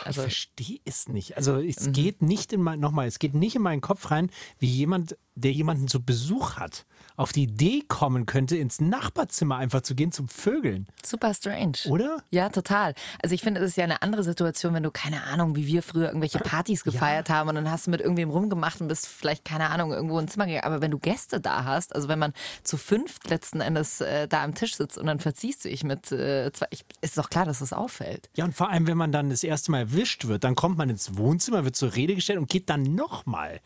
Also 0.04 0.20
Ich 0.20 0.24
verstehe 0.24 0.80
es 0.84 1.08
nicht. 1.08 1.36
Also 1.36 1.58
es 1.58 1.92
geht 1.92 2.22
nicht 2.22 2.52
in 2.52 2.62
mein, 2.62 2.80
nochmal, 2.80 3.06
es 3.06 3.18
geht 3.18 3.34
nicht 3.34 3.56
in 3.56 3.62
meinen 3.62 3.80
Kopf 3.80 4.10
rein, 4.10 4.30
wie 4.58 4.68
jemand, 4.68 5.16
der 5.34 5.52
jemanden 5.52 5.88
zu 5.88 6.02
Besuch 6.02 6.56
hat, 6.56 6.86
auf 7.20 7.32
die 7.32 7.42
Idee 7.42 7.82
kommen 7.86 8.24
könnte, 8.24 8.56
ins 8.56 8.80
Nachbarzimmer 8.80 9.58
einfach 9.58 9.82
zu 9.82 9.94
gehen 9.94 10.10
zum 10.10 10.26
Vögeln. 10.28 10.86
super 11.04 11.34
strange. 11.34 11.76
Oder? 11.86 12.22
Ja, 12.30 12.48
total. 12.48 12.94
Also 13.22 13.34
ich 13.34 13.42
finde, 13.42 13.60
es 13.60 13.72
ist 13.72 13.76
ja 13.76 13.84
eine 13.84 14.00
andere 14.00 14.24
Situation, 14.24 14.72
wenn 14.72 14.82
du, 14.82 14.90
keine 14.90 15.24
Ahnung, 15.24 15.54
wie 15.54 15.66
wir 15.66 15.82
früher 15.82 16.06
irgendwelche 16.06 16.38
Partys 16.38 16.82
gefeiert 16.84 17.28
haben 17.28 17.50
und 17.50 17.56
dann 17.56 17.70
hast 17.70 17.86
du 17.86 17.90
mit 17.90 18.00
irgendwem 18.00 18.30
rumgemacht 18.30 18.80
und 18.80 18.88
bist 18.88 19.06
vielleicht, 19.06 19.44
keine 19.44 19.68
Ahnung, 19.68 19.92
irgendwo 19.92 20.18
ins 20.18 20.32
Zimmer 20.32 20.46
gegangen. 20.46 20.64
Aber 20.64 20.80
wenn 20.80 20.90
du 20.90 20.98
Gäste 20.98 21.40
da 21.40 21.64
hast, 21.64 21.94
also 21.94 22.08
wenn 22.08 22.18
man 22.18 22.32
zu 22.62 22.78
fünft 22.78 23.28
letzten 23.28 23.60
Endes 23.60 24.00
äh, 24.00 24.26
da 24.26 24.42
am 24.42 24.54
Tisch 24.54 24.76
sitzt 24.76 24.96
und 24.96 25.04
dann 25.04 25.20
verziehst 25.20 25.66
du 25.66 25.68
dich 25.68 25.84
mit 25.84 26.10
äh, 26.12 26.50
zwei, 26.52 26.68
ich, 26.70 26.86
ist 27.02 27.18
doch 27.18 27.28
klar, 27.28 27.44
dass 27.44 27.58
das 27.58 27.74
auffällt. 27.74 28.30
Ja, 28.34 28.46
und 28.46 28.54
vor 28.54 28.70
allem, 28.70 28.86
wenn 28.86 28.96
man 28.96 29.12
dann 29.12 29.28
das 29.28 29.44
erste 29.44 29.70
Mal 29.72 29.80
erwischt 29.80 30.26
wird, 30.26 30.42
dann 30.42 30.54
kommt 30.54 30.78
man 30.78 30.88
ins 30.88 31.18
Wohnzimmer, 31.18 31.66
wird 31.66 31.76
zur 31.76 31.94
Rede 31.94 32.14
gestellt 32.14 32.38
und 32.38 32.48
geht 32.48 32.70
dann 32.70 32.94
nochmal. 32.94 33.60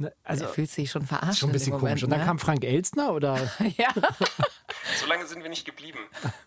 Ne, 0.00 0.12
Also 0.24 0.46
Du 0.46 0.52
fühlst 0.52 0.76
dich 0.78 0.90
schon 0.90 1.04
verarscht. 1.04 1.40
schon 1.40 1.48
ein 1.48 1.50
in 1.50 1.52
bisschen 1.52 1.72
Moment, 1.72 1.88
komisch. 1.90 2.04
Und 2.04 2.10
dann 2.10 2.20
ne? 2.20 2.24
kam 2.24 2.38
Frank 2.38 2.64
Elstner 2.64 3.12
oder? 3.12 3.36
ja. 3.76 3.92
so 4.98 5.06
lange 5.06 5.26
sind 5.26 5.42
wir 5.42 5.50
nicht 5.50 5.66
geblieben. 5.66 5.98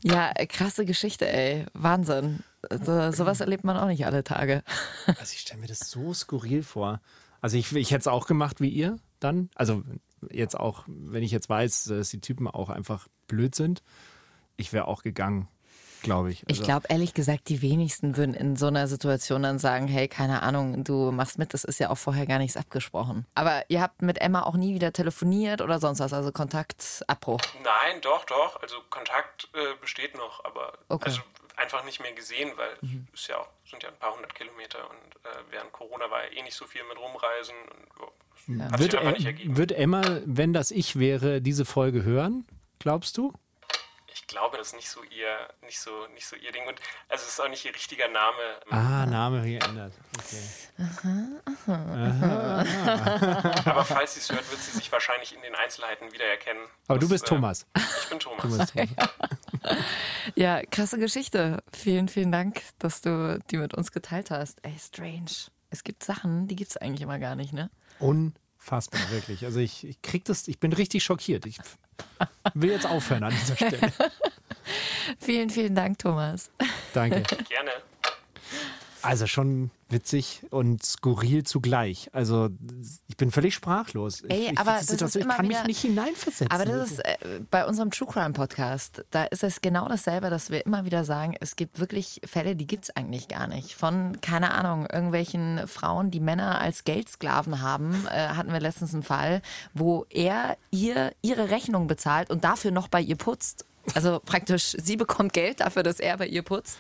ja, 0.02 0.34
krasse 0.50 0.86
Geschichte, 0.86 1.28
ey. 1.32 1.66
Wahnsinn. 1.74 2.44
So, 2.84 3.12
sowas 3.12 3.42
erlebt 3.42 3.64
man 3.64 3.78
auch 3.78 3.86
nicht 3.88 4.06
alle 4.08 4.24
Tage. 4.24 4.64
Also 5.06 5.34
ich 5.34 5.42
stelle 5.42 5.62
mir 5.62 5.68
das 5.68 5.80
so 5.82 6.14
skurril 6.16 6.64
vor. 6.64 7.00
Also 7.42 7.58
ich, 7.58 7.72
ich 7.76 7.92
hätte 7.92 8.00
es 8.00 8.08
auch 8.08 8.26
gemacht 8.26 8.60
wie 8.60 8.70
ihr 8.70 8.98
dann. 9.20 9.50
Also 9.54 9.84
jetzt 10.32 10.60
auch, 10.60 10.84
wenn 10.88 11.22
ich 11.22 11.32
jetzt 11.32 11.48
weiß, 11.50 11.84
dass 11.84 12.10
die 12.10 12.22
Typen 12.22 12.48
auch 12.48 12.70
einfach 12.70 13.08
blöd 13.28 13.54
sind, 13.54 13.84
ich 14.58 14.74
wäre 14.74 14.88
auch 14.88 15.04
gegangen, 15.04 15.48
glaube 16.04 16.32
ich. 16.32 16.44
Ich 16.44 16.50
Also, 16.60 16.64
glaube, 16.64 16.86
ehrlich 16.90 17.14
gesagt, 17.16 17.50
die 17.50 17.62
wenigsten 17.64 18.16
würden 18.16 18.36
in 18.36 18.56
so 18.56 18.68
einer 18.68 18.88
Situation 18.88 19.42
dann 19.44 19.58
sagen, 19.58 19.88
hey, 19.88 20.08
keine 20.08 20.44
Ahnung, 20.44 20.84
du 20.84 21.12
machst 21.12 21.40
mit, 21.40 21.54
das 21.54 21.64
ist 21.64 21.80
ja 21.80 21.90
auch 21.90 21.98
vorher 21.98 22.28
gar 22.28 22.38
nichts 22.38 22.56
abgesprochen. 22.58 23.26
Aber 23.34 23.64
ihr 23.70 23.82
habt 23.82 24.02
mit 24.02 24.22
Emma 24.22 24.44
auch 24.44 24.56
nie 24.56 24.76
wieder 24.76 24.94
telefoniert 24.94 25.62
oder 25.62 25.80
sonst 25.80 26.00
was, 26.00 26.14
also 26.14 26.32
Kontaktabbruch. 26.32 27.42
Nein, 27.64 28.02
doch, 28.02 28.26
doch. 28.26 28.62
Also 28.62 28.76
Kontakt 28.90 29.50
äh, 29.54 29.76
besteht 29.82 30.16
noch, 30.16 30.44
aber 30.46 30.74
Okay. 30.90 31.06
also 31.10 31.22
einfach 31.56 31.84
nicht 31.86 32.02
mehr 32.02 32.14
gesehen, 32.14 32.52
weil 32.56 32.70
es 33.14 33.22
ist 33.22 33.28
ja 33.30 33.38
auch, 33.38 33.48
sind 33.70 33.82
ja 33.84 33.90
ein 33.90 33.96
paar 33.98 34.14
hundert 34.16 34.36
Kilometer 34.36 34.80
und 34.90 35.16
äh, 35.26 35.30
während 35.52 35.72
Corona 35.72 36.10
war 36.12 36.24
ja 36.26 36.32
eh 36.38 36.42
nicht 36.44 36.56
so 36.56 36.66
viel 36.66 36.82
mit 36.90 36.98
rumreisen 37.00 37.56
und 38.00 38.60
ja, 38.60 38.72
hat 38.72 38.80
wird, 38.80 38.96
einfach 38.96 39.14
nicht 39.14 39.26
ergeben. 39.26 39.56
wird 39.58 39.72
Emma, 39.72 40.20
wenn 40.26 40.52
das 40.52 40.72
ich 40.72 40.98
wäre, 41.00 41.42
diese 41.42 41.64
Folge 41.66 42.04
hören? 42.04 42.46
Glaubst 42.80 43.18
du? 43.18 43.34
Ich 44.34 44.40
glaube, 44.40 44.58
das 44.58 44.70
ist 44.70 44.76
nicht 44.76 44.90
so 44.90 45.04
ihr, 45.04 45.48
nicht 45.62 45.80
so, 45.80 46.08
nicht 46.16 46.26
so 46.26 46.36
ihr 46.36 46.52
Ding. 46.52 46.64
Und 46.68 46.80
also 47.08 47.24
es 47.24 47.34
ist 47.34 47.40
auch 47.40 47.50
nicht 47.50 47.66
ihr 47.66 47.76
richtiger 47.76 48.08
Name. 48.08 48.42
Ah, 48.72 49.06
Name 49.06 49.44
geändert. 49.44 49.94
Okay. 50.18 50.42
Aber 53.64 53.86
falls 53.86 54.16
sie 54.16 54.22
es 54.22 54.32
hört, 54.32 54.50
wird 54.50 54.60
sie 54.60 54.72
sich 54.72 54.92
wahrscheinlich 54.92 55.36
in 55.36 55.42
den 55.44 55.54
Einzelheiten 55.54 56.12
wiedererkennen. 56.12 56.64
Aber 56.88 56.98
du 56.98 57.06
Das, 57.06 57.12
bist 57.12 57.26
äh, 57.26 57.28
Thomas. 57.28 57.68
Ich 58.02 58.10
bin 58.10 58.18
Thomas. 58.20 58.42
Du 58.42 58.58
bist 58.58 58.74
Thomas. 58.74 58.90
Ja, 60.36 60.64
krasse 60.66 60.98
Geschichte. 60.98 61.62
Vielen, 61.72 62.10
vielen 62.10 62.32
Dank, 62.32 62.64
dass 62.80 63.02
du 63.02 63.40
die 63.52 63.58
mit 63.58 63.76
uns 63.76 63.92
geteilt 63.92 64.32
hast. 64.32 64.66
Ey, 64.66 64.76
strange. 64.80 65.52
Es 65.70 65.84
gibt 65.84 66.04
Sachen, 66.04 66.48
die 66.48 66.56
gibt 66.56 66.72
es 66.72 66.78
eigentlich 66.78 67.02
immer 67.02 67.20
gar 67.20 67.36
nicht, 67.36 67.54
ne? 67.54 67.70
Unfassbar, 68.00 69.00
wirklich. 69.12 69.46
Also 69.46 69.60
ich, 69.60 69.86
ich 69.86 70.02
krieg 70.02 70.26
das, 70.26 70.48
ich 70.48 70.60
bin 70.60 70.74
richtig 70.74 71.04
schockiert. 71.04 71.46
Ich 71.46 71.60
will 72.54 72.72
jetzt 72.72 72.86
aufhören 72.86 73.24
an 73.24 73.34
dieser 73.34 73.56
Stelle. 73.56 73.92
Vielen, 75.20 75.50
vielen 75.50 75.76
Dank, 75.76 76.00
Thomas. 76.00 76.50
Danke. 76.94 77.22
Gerne. 77.50 77.72
Also 79.04 79.28
schon 79.28 79.70
witzig 79.90 80.42
und 80.50 80.84
skurril 80.84 81.44
zugleich. 81.44 82.10
Also 82.14 82.50
ich 83.08 83.18
bin 83.18 83.32
völlig 83.32 83.54
sprachlos. 83.54 84.22
Ey, 84.22 84.46
ich, 84.46 84.52
ich, 84.54 84.58
aber 84.60 84.72
die 84.74 84.78
das 84.80 84.88
Situation, 84.88 85.30
ich 85.30 85.36
kann 85.36 85.46
mich 85.48 85.58
wieder- 85.58 85.68
nicht 85.68 85.82
hineinversetzen. 85.82 86.50
Aber 86.50 86.66
das 86.66 86.92
ist 86.92 87.00
äh, 87.06 87.18
bei 87.52 87.66
unserem 87.66 87.92
True 87.92 88.08
Crime 88.08 88.32
Podcast, 88.34 89.04
da 89.12 89.26
ist 89.26 89.44
es 89.44 89.62
genau 89.62 89.88
dasselbe, 89.88 90.30
dass 90.30 90.50
wir 90.50 90.66
immer 90.66 90.86
wieder 90.86 91.04
sagen, 91.04 91.36
es 91.40 91.56
gibt 91.56 91.80
wirklich 91.80 92.22
Fälle, 92.26 92.56
die 92.56 92.66
gibt's 92.66 92.90
eigentlich 92.96 93.28
gar 93.28 93.48
nicht. 93.48 93.76
Von, 93.76 94.20
keine 94.22 94.52
Ahnung, 94.54 94.88
irgendwelchen 94.92 95.68
Frauen, 95.68 96.10
die 96.10 96.20
Männer 96.20 96.60
als 96.60 96.84
Geldsklaven 96.84 97.62
haben, 97.62 98.08
äh, 98.08 98.30
hatten 98.30 98.52
wir 98.52 98.60
letztens 98.62 98.94
einen 98.94 99.04
Fall, 99.04 99.42
wo 99.74 100.06
er 100.10 100.58
ihr 100.72 101.12
ihre 101.22 101.50
Rechnung 101.52 101.88
bezahlt 101.88 102.32
und 102.32 102.44
dafür 102.44 102.72
noch 102.72 102.88
bei 102.88 103.02
ihr 103.02 103.16
putzt. 103.18 103.66
Also 103.96 104.22
praktisch, 104.24 104.78
sie 104.82 104.96
bekommt 104.96 105.34
Geld 105.34 105.60
dafür, 105.60 105.84
dass 105.84 106.00
er 106.00 106.18
bei 106.18 106.26
ihr 106.28 106.42
putzt. 106.42 106.78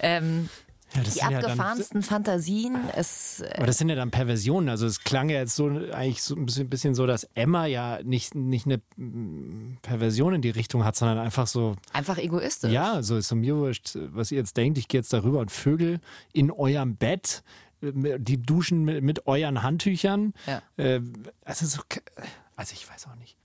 Ähm, 0.00 0.50
ja, 0.94 1.02
die 1.02 1.10
sind 1.10 1.22
ja 1.22 1.30
dann- 1.30 1.44
abgefahrensten 1.44 2.02
Fantasien. 2.02 2.76
Es, 2.96 3.40
äh, 3.40 3.50
Aber 3.56 3.66
das 3.66 3.78
sind 3.78 3.88
ja 3.88 3.94
dann 3.94 4.10
Perversionen. 4.10 4.68
Also 4.68 4.86
es 4.86 5.00
klang 5.00 5.28
ja 5.28 5.38
jetzt 5.38 5.56
so 5.56 5.68
eigentlich 5.68 6.22
so 6.22 6.34
ein 6.36 6.46
bisschen, 6.46 6.68
bisschen 6.68 6.94
so, 6.94 7.06
dass 7.06 7.24
Emma 7.34 7.66
ja 7.66 8.00
nicht, 8.02 8.34
nicht 8.34 8.66
eine 8.66 8.80
mm, 8.96 9.78
Perversion 9.82 10.34
in 10.34 10.42
die 10.42 10.50
Richtung 10.50 10.84
hat, 10.84 10.96
sondern 10.96 11.18
einfach 11.18 11.46
so, 11.46 11.74
einfach 11.92 12.18
egoistisch. 12.18 12.72
ja, 12.72 13.02
so 13.02 13.16
ist 13.16 13.28
so 13.28 13.36
mir 13.36 13.56
wurscht, 13.56 13.96
was 14.12 14.30
ihr 14.32 14.38
jetzt 14.38 14.56
denkt, 14.56 14.78
ich 14.78 14.88
gehe 14.88 15.00
jetzt 15.00 15.12
darüber 15.12 15.40
und 15.40 15.50
Vögel 15.50 16.00
in 16.32 16.50
eurem 16.50 16.96
Bett, 16.96 17.42
äh, 17.82 18.18
die 18.18 18.40
duschen 18.40 18.84
mit, 18.84 19.02
mit 19.02 19.26
euren 19.26 19.62
Handtüchern. 19.62 20.34
Ja. 20.46 20.62
Äh, 20.76 21.00
also 21.44 21.66
so, 21.66 21.80
also 22.62 22.74
ich 22.74 22.88
weiß 22.88 23.08
auch 23.08 23.16
nicht. 23.16 23.36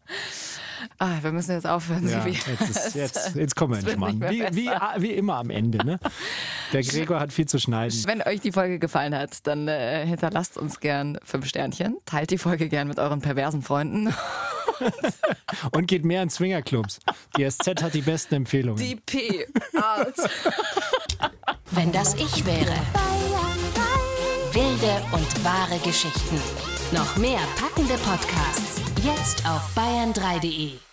Ah, 1.00 1.18
wir 1.24 1.32
müssen 1.32 1.54
jetzt 1.54 1.66
aufhören, 1.66 2.08
Ja, 2.08 2.22
Sibi. 2.22 2.38
jetzt, 2.38 2.70
ist, 2.86 2.96
jetzt, 2.96 3.36
jetzt 3.36 3.56
kommen 3.56 3.84
wir 3.84 3.98
mal 3.98 4.14
nicht 4.14 4.32
an. 4.32 4.38
mehr 4.38 4.52
Wie, 4.54 4.68
wie, 4.68 5.02
wie 5.02 5.12
immer 5.14 5.38
am 5.38 5.50
Ende. 5.50 5.84
Ne? 5.84 6.00
Der 6.72 6.84
Gregor 6.84 7.20
hat 7.20 7.34
viel 7.34 7.48
zu 7.48 7.58
schneiden. 7.58 8.00
Wenn 8.06 8.22
euch 8.22 8.42
die 8.42 8.52
Folge 8.52 8.78
gefallen 8.78 9.16
hat, 9.16 9.48
dann 9.48 9.68
äh, 9.68 10.06
hinterlasst 10.06 10.56
uns 10.56 10.80
gern 10.80 11.18
fünf 11.24 11.48
Sternchen. 11.48 11.98
Teilt 12.06 12.30
die 12.30 12.38
Folge 12.38 12.70
gern 12.70 12.88
mit 12.88 13.00
euren 13.00 13.20
perversen 13.20 13.64
Freunden. 13.64 14.14
Und 15.72 15.88
geht 15.88 16.06
mehr 16.06 16.22
in 16.22 16.30
Swingerclubs. 16.30 17.00
Die 17.38 17.50
SZ 17.50 17.82
hat 17.82 17.96
die 17.96 18.02
besten 18.04 18.36
Empfehlungen. 18.36 18.78
Die 18.78 18.98
P. 18.98 19.48
Out. 19.78 20.14
Wenn 21.72 21.92
das 21.92 22.14
ich 22.14 22.46
wäre. 22.46 22.76
Wilde 24.54 25.02
und 25.12 25.44
wahre 25.44 25.80
Geschichten. 25.80 26.40
Noch 26.92 27.18
mehr 27.18 27.40
packende 27.60 27.96
Podcasts 27.96 28.87
Jetzt 29.04 29.46
auf 29.48 29.62
bayern3.de. 29.76 30.87